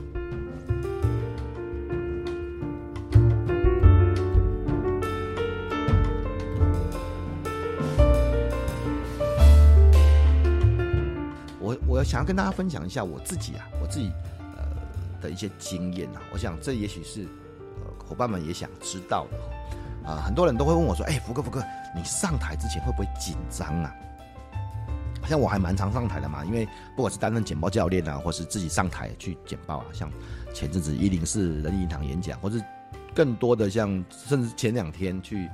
[12.03, 14.11] 想要跟大家分享一下我自己啊，我自己
[14.57, 14.63] 呃
[15.21, 17.23] 的一些经验啊，我想这也许是
[17.77, 19.37] 呃伙伴们也想知道的
[20.05, 21.63] 哈啊，很多人都会问我说，哎，福哥福哥，
[21.95, 23.93] 你上台之前会不会紧张啊？
[25.27, 30.09] 像我还蛮常上台的嘛，因为不管是担任简报教练啊，或是自己上台去简报啊，像
[30.53, 32.61] 前阵子一零四人银行演讲，或是
[33.13, 35.47] 更多的像甚至前两天去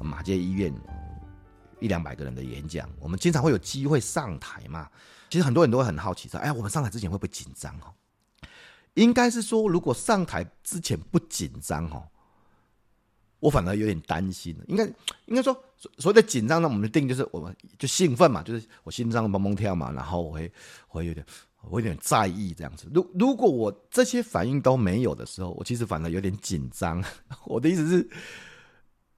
[0.00, 0.72] 马街医院
[1.82, 4.88] 一两百个人的演讲，我们经常会有机会上台嘛。
[5.28, 7.88] 其实很多人都会很好奇说，哎，我们上台之前会不会紧张哦？
[8.94, 12.06] 应该是说，如果上台之前不紧张哦，
[13.40, 14.54] 我反而有点担心。
[14.68, 14.84] 应该
[15.24, 15.52] 应该说，
[15.96, 20.52] 所谓的紧张呢，我们的定义就是我们就兴奋嘛，就是我心脏蹦蹦跳嘛，然后我会
[20.90, 21.24] 我会有点
[21.62, 22.86] 我有点在意这样子。
[22.92, 27.02] 如如果我这些反应都没有的时候，我其实反而有点紧张。
[27.46, 28.06] 我的意思是，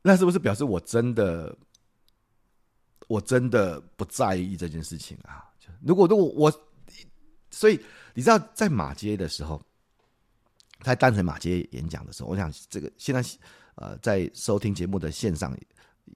[0.02, 1.56] 那是不是表示我真的？
[3.06, 5.44] 我真的不在意这件事情啊！
[5.60, 6.52] 就如果如果我，
[7.50, 7.78] 所以
[8.14, 9.62] 你知道，在马街的时候，
[10.82, 13.22] 在淡水马街演讲的时候，我想这个现在
[13.74, 15.54] 呃，在收听节目的线上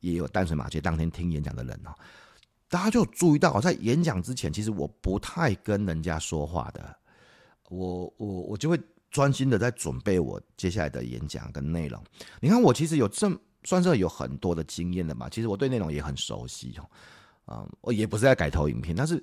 [0.00, 1.94] 也有淡水马街当天听演讲的人哦，
[2.68, 6.96] 大家就注意到，在演讲之前，其实我不太跟人家说话的，
[7.68, 12.02] 我我我就会专心的在准备我接下来的演讲跟内容。
[12.40, 13.38] 你看，我其实有这么。
[13.64, 16.90] 算是有很多的经验了嘛，其实我对内容也很熟悉哦，
[17.48, 19.22] 嗯，我也不是在改投影片，但是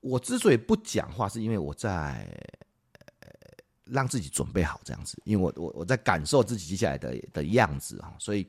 [0.00, 2.28] 我之所以不讲话，是因为我在
[3.84, 8.46] 让自己准备好这样子，因为我我我在感受自己接下来的的样子哈，所以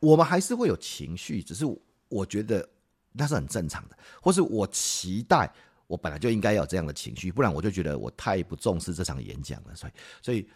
[0.00, 1.64] 我们还是会有情绪，只是
[2.08, 2.68] 我觉得
[3.12, 5.50] 那是很正常的，或是我期待
[5.86, 10.48] 我本来就应该有这样的情绪，不然我就觉得我太不重视这场演讲了，所以所以。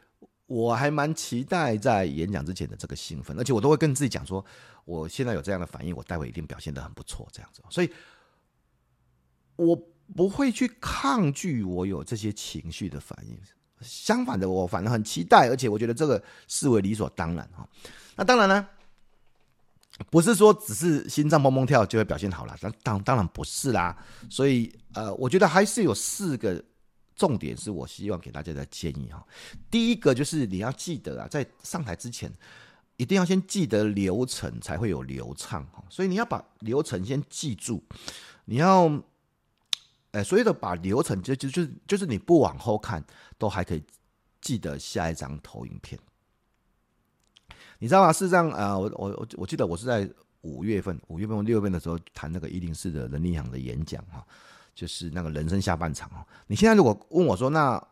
[0.49, 4.43] 我还蛮期待在演讲之前的这个兴奋，而且我都会跟自己讲说，
[4.87, 7.63] 我现在有这样的反应，我待会一定表现的很不错，这样子。
[7.69, 7.93] 所以，
[9.57, 9.77] 我
[10.17, 13.39] 不会去抗拒我有这些情绪的反应，
[13.83, 17.69] 相反的，我反而很期待，而且我觉得这个视为理所当然哈。
[18.17, 18.67] 那当然呢，
[20.11, 23.95] 不是说只是心脏蹦蹦跳就会表现好了，当当当然不是啦。
[24.31, 26.65] 所以，呃，我觉得还是有四个。
[27.19, 29.27] 重点是我希望给大家的建议哈，
[29.69, 32.33] 第一个就是你要记得啊，在上台之前，
[32.97, 35.83] 一定要先记得流程，才会有流畅哈。
[35.91, 37.83] 所以你要把流程先记住，
[38.45, 38.89] 你要，
[40.13, 43.05] 哎，所谓的把流程就就就就是你不往后看，
[43.37, 43.83] 都还可以
[44.41, 45.99] 记得下一张投影片。
[47.81, 48.13] 你知道吗？
[48.13, 50.09] 事实上啊，我我我我记得我是在
[50.43, 54.25] 五月份、五月份、六月份的时候谈那个一零四的人力行的演讲哈。
[54.79, 57.85] 就是那个人生下半场哦，你现在如果问我说，那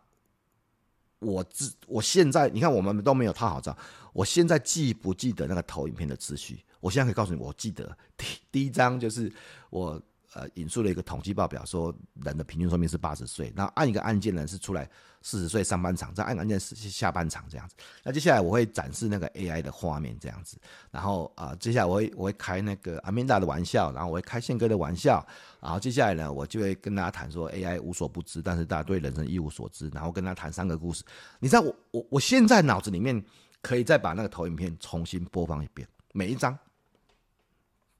[1.18, 3.76] 我自我现在，你看我们都没有套好照，
[4.12, 6.64] 我现在记不记得那个投影片的秩序？
[6.78, 9.32] 我现在可以告诉你，我记得第第一张就是
[9.70, 10.00] 我。
[10.36, 13.50] 呃，引述了一个统计报表，说人的平均寿命是八十岁。
[13.56, 14.86] 那按一个按键呢，是出来
[15.22, 17.74] 四十岁上半场，再按个按键是下半场这样子。
[18.04, 20.58] 那接下来我会展示那个 AI 的画面这样子。
[20.90, 25.26] 然后啊、接下来我会我会开那个阿曼达的玩笑，然后我会开宪哥的玩笑。
[25.58, 29.88] 然后接下来呢，我就会跟大家谈说 AI 无所不知，但是大家对人生一无所知。
[29.88, 31.02] 然后跟他谈三个故事。
[31.40, 33.24] 你知道我我我现在脑子里面
[33.62, 36.56] 可以再把那个投影片重新播放一遍，每一张。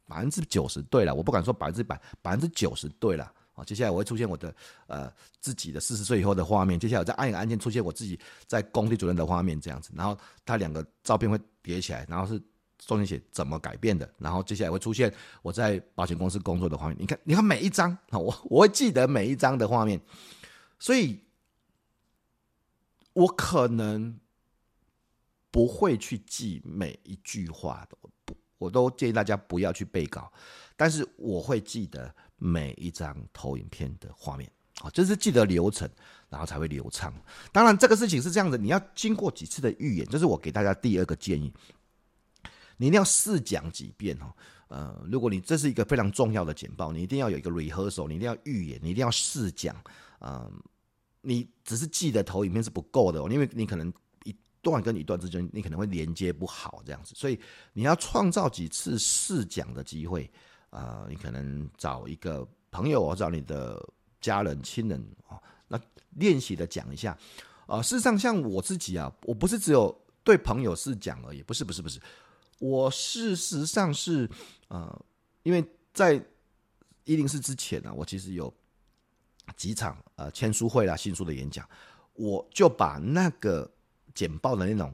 [0.06, 3.32] 百分之九十对了，我不敢说百分之百，百分之九十对了。
[3.52, 4.54] 好，接下来我会出现我的
[4.86, 12.38] 呃自己的四十岁以后的画面，接下来我再按一个按键出现我自己在工地主任的画面这样子，然后它两个照片会叠起来，然后是
[12.78, 16.96] 中间写怎么改变的，然后接下来会出现我在保险公司工作的画面。
[17.00, 19.98] 你看，你看每一张，我我会记得每一张的画面，
[20.78, 21.18] 所以
[23.14, 24.20] 我可能
[25.50, 27.96] 不会去记每一句话的。
[28.58, 30.32] 我都建议大家不要去背稿，
[30.76, 35.88] 但是我会记得每一张投影片的画面，啊，就是记得流程，
[36.28, 37.12] 然后才会流畅。
[37.52, 41.52] 当然，这个事情是这样子，你要经过几次的预演，这是我给大家第二个建议，
[42.76, 44.32] 你一定要试讲几遍哦。
[44.68, 49.76] 呃，如果你这是一个非常重要的简报，你一定要有一个 rehearsal，你一定要预演，你一定要试讲。
[50.20, 50.50] 嗯，
[51.20, 53.92] 你只是记得投影片是不够的，因为你可能。
[54.66, 57.38] 段跟一段之间，你可能会连接不好，这样子，所以
[57.72, 60.29] 你要创造几次试讲的机会
[60.70, 61.07] 啊、呃！
[61.09, 63.81] 你可能找一个朋友，或找你的
[64.20, 65.81] 家人、亲人啊，那
[66.16, 67.16] 练习的讲一下
[67.66, 72.00] 啊、事实上，像我自己啊，我不是只有对朋友试讲而已，不是，不是，不是。
[72.59, 74.29] 我事实上是
[74.66, 75.05] 呃，
[75.44, 76.20] 因为在
[77.05, 78.52] 一零四之前呢、啊，我其实有
[79.57, 81.64] 几场呃签书会啦、新书的演讲，
[82.14, 83.70] 我就把那个。
[84.16, 84.92] 简报的那种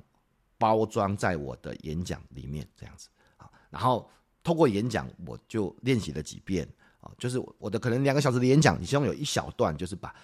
[0.58, 4.10] 包装在我的演讲里面，这样子啊，然后
[4.42, 6.68] 透过演讲，我就练习了几遍
[7.00, 10.14] 啊，就是我的可能两个小时的演讲，你希望有一小段，就是把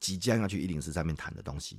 [0.00, 1.78] 即将要去一零四上面谈的东西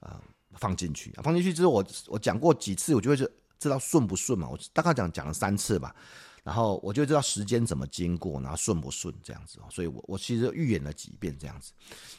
[0.00, 3.16] 啊放进去，放进去之后，我我讲过几次，我就会
[3.58, 5.94] 知道顺不顺嘛，我大概讲讲了三次吧，
[6.42, 11.72] 然后我就知道时间怎么经过，然后顺不顺这样子，所以我我其实预演了几遍这样子。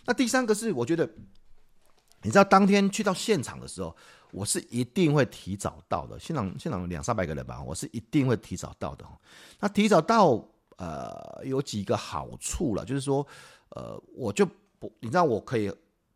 [0.05, 1.09] 那第三个是我觉得。
[2.23, 3.95] 你知道当天去到现场的时候，
[4.31, 6.19] 我是一定会提早到的。
[6.19, 9.05] 现场现场两三百个人吧，我是一定会提早到的。
[9.59, 10.43] 那提早到，
[10.77, 13.25] 呃，有几个好处了，就是说，
[13.69, 14.45] 呃，我就
[14.79, 15.71] 不，你知道，我可以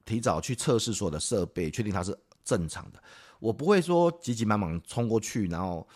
[0.06, 3.04] 提早去测试所有的设备，确定它是正常的。
[3.40, 5.88] 我不会说急急忙忙冲过去，然后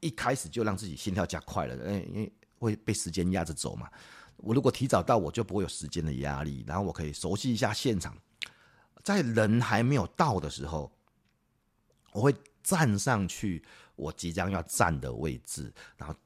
[0.00, 3.88] 一开始就让自己心跳加快了，因为会被时间压着走嘛。
[4.36, 8.14] 我如果提早到，我就不会有时间的压力，然后我可以熟悉一下现场。
[9.04, 10.90] 在人还没有到的时候，
[12.10, 13.62] 我会站上去
[13.96, 16.16] 我即将要站的位置，然后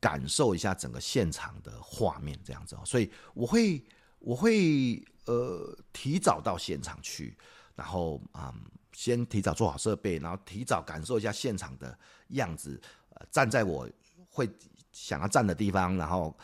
[0.00, 2.82] 感受一下整个现场的画面，这样子哦。
[2.84, 3.80] 所以我会，
[4.18, 7.38] 我会呃提早到现场去，
[7.76, 8.52] 然后嗯，
[8.92, 11.96] 先提早做好设备，然后提早感受一下现场的
[12.30, 13.88] 样子，呃，站在我
[14.28, 14.50] 会
[14.90, 16.36] 想要站的地方，然后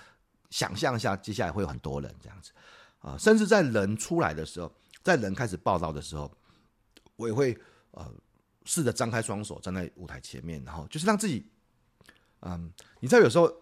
[0.49, 2.53] 想象一下接下来会有很多人这样子
[3.01, 4.73] 啊，甚至在人出来的时候。
[5.03, 6.31] 在人开始报道的时候，
[7.17, 7.57] 我也会
[7.91, 8.13] 呃
[8.65, 11.45] 试着张开双手站在舞台前面，然后就是让自己，
[12.41, 13.53] 嗯，你知道有时候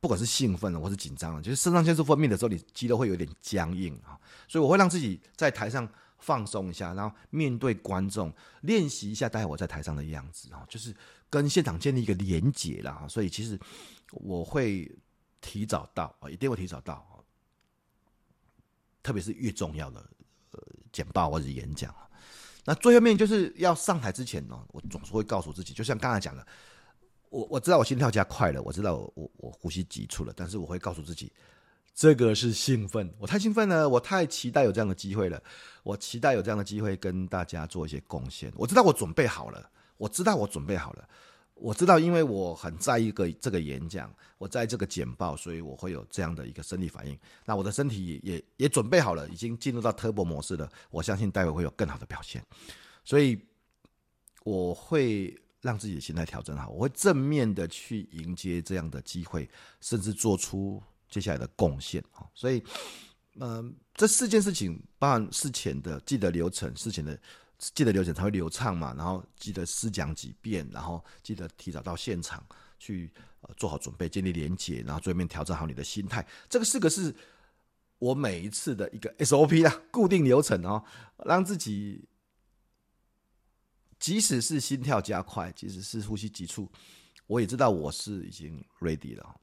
[0.00, 5.88] 不管是兴奋了或是紧张了，就是肾上腺素分泌的时候，你肌肉会有点僵硬啊，所以我会让自己在台上
[6.18, 8.32] 放松一下，然后面对观众
[8.62, 10.94] 练习一下待会我在台上的样子啊，就是
[11.30, 13.58] 跟现场建立一个连结了哈，所以其实
[14.10, 14.90] 我会
[15.40, 17.24] 提早到啊，一定会提早到，
[19.02, 20.04] 特别是越重要的。
[20.92, 21.94] 简报或者演讲，
[22.64, 26.46] 那最后面就是要上台之前呢，我总是会告诉自己，就像刚才讲的，
[27.30, 31.32] 我我知道我心跳加快了，我知道我我呼吸急促了，但是我会告诉自己，
[31.94, 35.42] 这个是兴奋，我太兴奋了，我太期待有这样的机会了，
[35.82, 41.08] 我期待有这样的机会跟大家做一些贡献，我知道我准备好了，我知道我准备好了。
[41.60, 47.18] 我知道，因为我很在意个这个演讲，我在这个简报，所以我会有这样的一个生理反应。
[47.44, 50.70] 那我的身体也也也准备好了，已经进入到 Turbo 模式了。
[50.90, 52.44] 我相信待会会有更好的表现，
[53.04, 53.38] 所以
[54.44, 59.48] 我会让自己的心态调整好，我会正面的去迎接这样的机会，
[59.80, 62.26] 甚至做出接下来的贡献啊。
[62.34, 62.62] 所以，
[63.40, 67.18] 嗯、这四件事情，包含事前的记得流程，事前的。
[67.58, 72.40] 记得流程才会流畅嘛，然后记得试讲几遍，然后记得提早到现场
[72.78, 76.24] 去呃做好准备，建立连结，然后最后面调整好你的心态。
[76.48, 77.12] 这个四个是
[77.98, 80.84] 我每一次的一个 SOP 啊， 固定流程哦，
[81.24, 82.08] 让自己
[83.98, 86.70] 即使是心跳加快，即使是呼吸急促，
[87.26, 89.40] 我也知道我是已经 ready 了。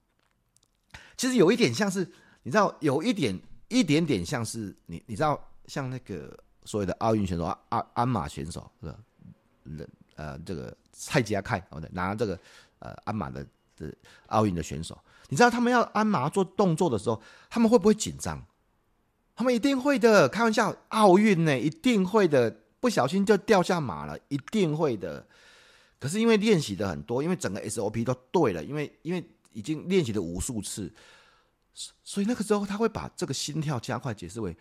[1.17, 2.09] 其实有一点像是，
[2.43, 3.37] 你知道，有一点
[3.67, 6.44] 一点点像是你，你知道，像那个。
[6.65, 8.97] 所谓的奥运选手啊，鞍鞍马选手是吧？
[10.15, 12.39] 呃，这个蔡家凯哦，对，拿这个
[12.79, 13.45] 呃鞍马的
[13.75, 13.93] 的
[14.27, 14.97] 奥运的选手，
[15.29, 18.41] 你知道他们要鞍马做动作的时候，他们会不会紧张？
[19.35, 22.49] 他们一定会的，开玩笑，奥运呢一定会的，
[22.79, 25.25] 不小心就掉下马了，一定会的。
[25.99, 30.93] 可是因为练习的很多，因为整个 SOP 都对了，因为因为已经练习了无数次，
[31.73, 34.55] 所所以那个时候他会把这个心跳加快解释为。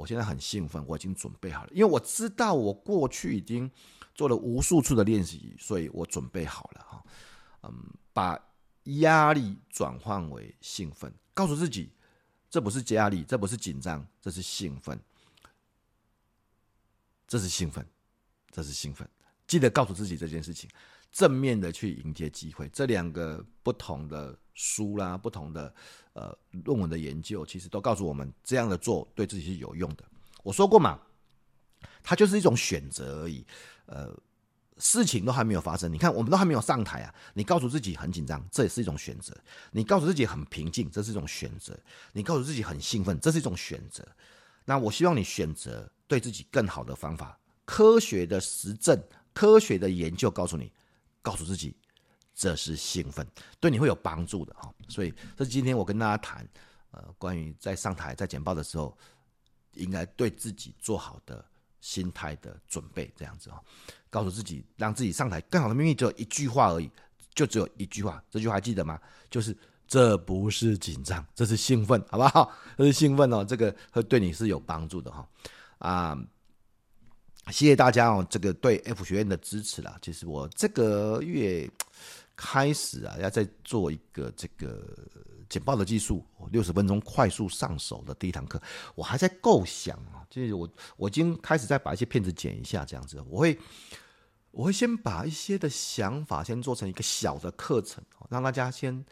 [0.00, 3.70] 我现在很兴奋，我已经准备好了，因为我知道我过去已经
[4.14, 7.04] 做了无数次的练习，所以我准备好了哈。
[7.64, 7.70] 嗯，
[8.14, 8.40] 把
[8.84, 11.92] 压力转换为兴奋，告诉自己，
[12.48, 14.98] 这不是压力，这不是紧张，这是兴奋，
[17.28, 17.86] 这是兴奋，
[18.50, 19.06] 这是兴奋。
[19.46, 20.70] 记得告诉自己这件事情，
[21.12, 22.70] 正面的去迎接机会。
[22.70, 25.74] 这两个不同的书啦，不同的
[26.12, 30.04] 呃论文的研究，其实都告诉我们，这样的做对自己是有用的。
[30.42, 31.00] 我说过嘛，
[32.02, 33.42] 它就是一种选择而已。
[33.86, 34.14] 呃，
[34.76, 39.32] 事情都还没有发生，你看我们都还没有上台啊，你告诉自己很紧张，这也是一种选择；
[39.72, 41.72] 你告诉自己很平静，这是一种选择；
[42.12, 44.06] 你告诉自己很兴奋，这是一种选择。
[44.66, 49.02] 那我希望你选择对自己更好的方法，科学的实证。
[49.32, 50.72] 科学的研究告诉你，
[51.22, 51.74] 告诉自己，
[52.40, 53.26] 这是兴奋，
[53.60, 54.72] 对你会有帮助的哈。
[54.88, 56.48] 所以，这是今天我跟大家谈，
[56.90, 58.96] 呃，关于在上台在简报的时候，
[59.74, 61.44] 应该对自己做好的
[61.82, 63.62] 心态的准备，这样子哈。
[64.08, 66.90] 告诉自己，让自己上台更好的秘密，只有一句话而已，
[67.34, 68.24] 就只有一句话。
[68.30, 68.98] 这句话还记得吗？
[69.28, 69.54] 就是
[69.86, 72.50] 这不是紧张，这是兴奋，好不好？
[72.78, 75.28] 这是兴奋哦，这个会对你是有帮助的哈。
[75.80, 76.18] 啊。
[77.46, 79.98] 谢谢大家哦，这个对 F 学院的支持啦。
[80.00, 81.68] 其实我这个月
[82.42, 84.82] 开始啊，要再做一个这个
[85.46, 88.58] 简报的技术，六十分钟快速上手的第一堂课，
[88.94, 90.24] 我还在构想啊。
[90.30, 90.66] 就是我
[90.96, 93.58] 我已经开始在把一些片子剪一下，这样子，我会
[94.52, 99.04] 我会先把一些的想法先做成一个小的课程，让大家先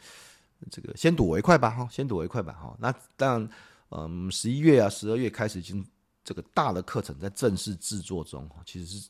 [0.70, 2.74] 这个先睹为快吧，哈，先睹为快吧，哈。
[2.80, 3.50] 那当然，
[3.90, 5.86] 嗯，十一月啊，十二月开始已经。
[6.24, 9.08] 这个大的课程在正式制作中，其实是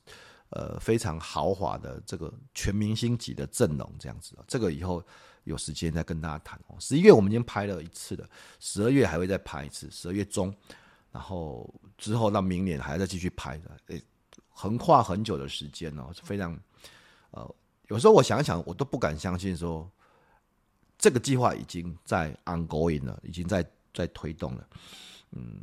[0.51, 4.45] 呃非常豪华的这个全明星级的阵容这样子啊。
[4.47, 5.03] 这个以后
[5.45, 6.77] 有时间再跟大家谈哦。
[6.79, 8.29] 十一月我们已经拍了一次了，
[8.61, 10.55] 十二月还会再拍一次，十二月中，
[11.13, 14.03] 然后之后到明年还要再继续拍的，诶，
[14.51, 16.59] 横跨很久的时间哦，是非常
[17.31, 17.55] 呃，
[17.89, 19.91] 有时候我想一想，我都不敢相信说。
[21.01, 24.69] 这个计划已经在 ongoing 了，已经在在推动了，
[25.31, 25.63] 嗯，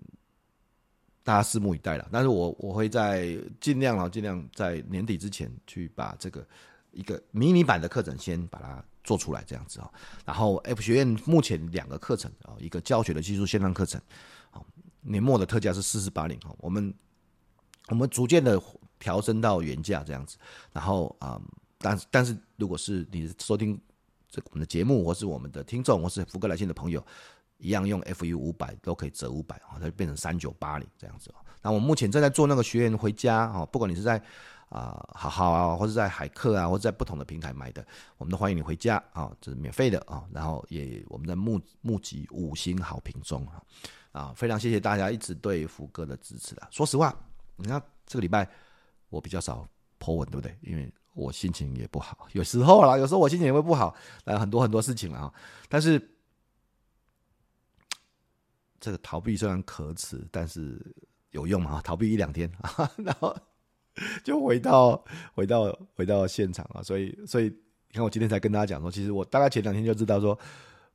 [1.26, 2.08] 大家拭目以待了。
[2.12, 6.48] 但是我我会在尽量啊，尽量在年底之前去把这个
[6.92, 9.92] 一个迷你版的课程先把它做出来，这样子啊。
[10.24, 14.00] 然后 F 学院目前两个课程啊，一个教学的技术线上课程，
[15.02, 16.94] 年末的特价是四四八零，我们
[17.90, 18.62] 我们逐渐的
[19.00, 20.38] 调升到原价这样子。
[20.72, 21.42] 然后啊，
[21.80, 23.78] 但但是如果是你收听
[24.30, 24.42] 这。
[24.52, 27.06] 我们的节目，或是我们的听众，或是福哥来信的朋友，
[27.66, 31.34] 一样用 FU 五百都可以折五百啊，它就变成三九八零这样子。
[31.64, 34.22] 那我目前正在做那个学员回家哦，不管你是在
[34.70, 37.84] 啊好好啊，或者在海客啊，或者在不同的平台买的，
[38.18, 40.24] 我们都欢迎你回家啊，这是免费的啊。
[40.32, 43.60] 然后也我们在募募集五星好评中啊
[44.12, 46.68] 啊，非常谢谢大家一直对福哥的支持啊。
[46.70, 47.12] 说实话，
[47.56, 48.48] 你看这个礼拜
[49.10, 49.68] 我比较少
[50.00, 50.56] po 文，对不对？
[50.62, 53.96] 因为我心情也不好，有时候啦，有时候我心情也会不好，
[54.26, 55.34] 呃，很多很多事情了啊。
[55.68, 56.00] 但是
[58.86, 60.80] 这个逃避虽然可耻，但是
[61.32, 61.82] 有用嘛？
[61.82, 62.48] 逃避一两天，
[63.04, 63.36] 然后
[64.24, 66.84] 就回到回到回到现场啊。
[66.84, 70.38] 所以所以你看，我今天才跟大家讲说，其实我大概前两天就知道说，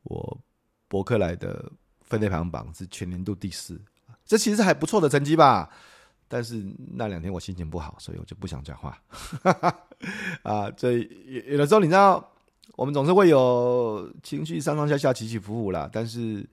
[0.05, 0.41] 我
[0.87, 1.69] 博客来的
[2.03, 3.83] 分类排行榜是全年度第四，
[4.25, 5.69] 这其实还不错的成绩吧。
[6.29, 6.65] 但是
[6.95, 8.97] 那两天我心情不好，所以我就不想讲话。
[10.45, 10.93] 啊，这
[11.49, 12.33] 有的时候你知道，
[12.77, 15.91] 我们总是会有情绪上上下下起起伏伏啦。
[15.93, 16.49] 但是，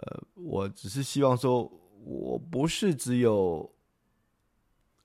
[0.00, 1.70] 呃，我只是希望说，
[2.04, 3.70] 我不是只有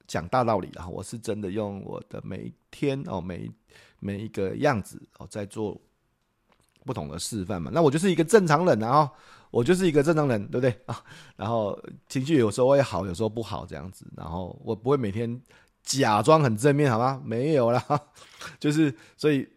[0.07, 3.51] 讲大道理啦，我是真的用我的每一天哦，每
[3.99, 5.79] 每一个样子哦，在做
[6.85, 7.71] 不同的示范嘛。
[7.73, 9.11] 那我就是一个正常人啊。
[9.51, 11.01] 我就是一个正常人，对不对 啊？
[11.37, 14.05] 然后情绪有时候会好，有时候不好，这样子。
[14.17, 15.41] 然后我不会每天
[15.81, 17.21] 假装很正面，好吗？
[17.23, 17.81] 没有啦，
[18.59, 19.47] 就是所以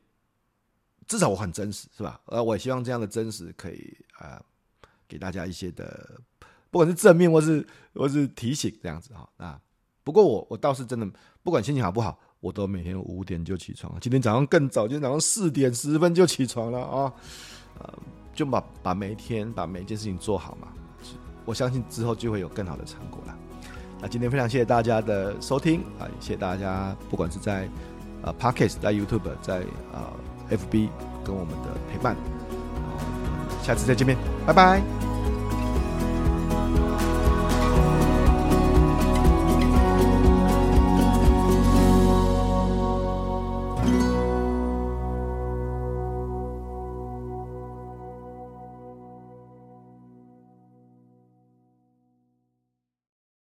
[1.09, 2.21] 至少我很真实，是吧？
[2.27, 4.45] 呃，我也希望这样的真实可以啊、呃，
[5.09, 6.21] 给大家一些的，
[6.71, 9.29] 不管是正面或是或是提醒，这样子哈。
[9.39, 9.61] 啊，
[10.05, 11.09] 不过我我倒是真的，
[11.43, 13.99] 不管心情好不好，我都每天五点就起床。
[14.01, 17.13] 今天早上更早，今天早上四点十分就起床了啊，
[17.81, 17.95] 呃
[18.35, 20.69] 就把把每一天把每一件事情做好嘛，
[21.45, 23.37] 我相信之后就会有更好的成果了。
[24.01, 27.69] 那今天非常谢谢大家的收听啊，谢谢大家，不管是在
[28.23, 30.89] 呃 Podcast 在 YouTube，在呃 FB
[31.25, 32.17] 跟我们的陪伴，
[33.63, 35.08] 下次再见面，拜拜。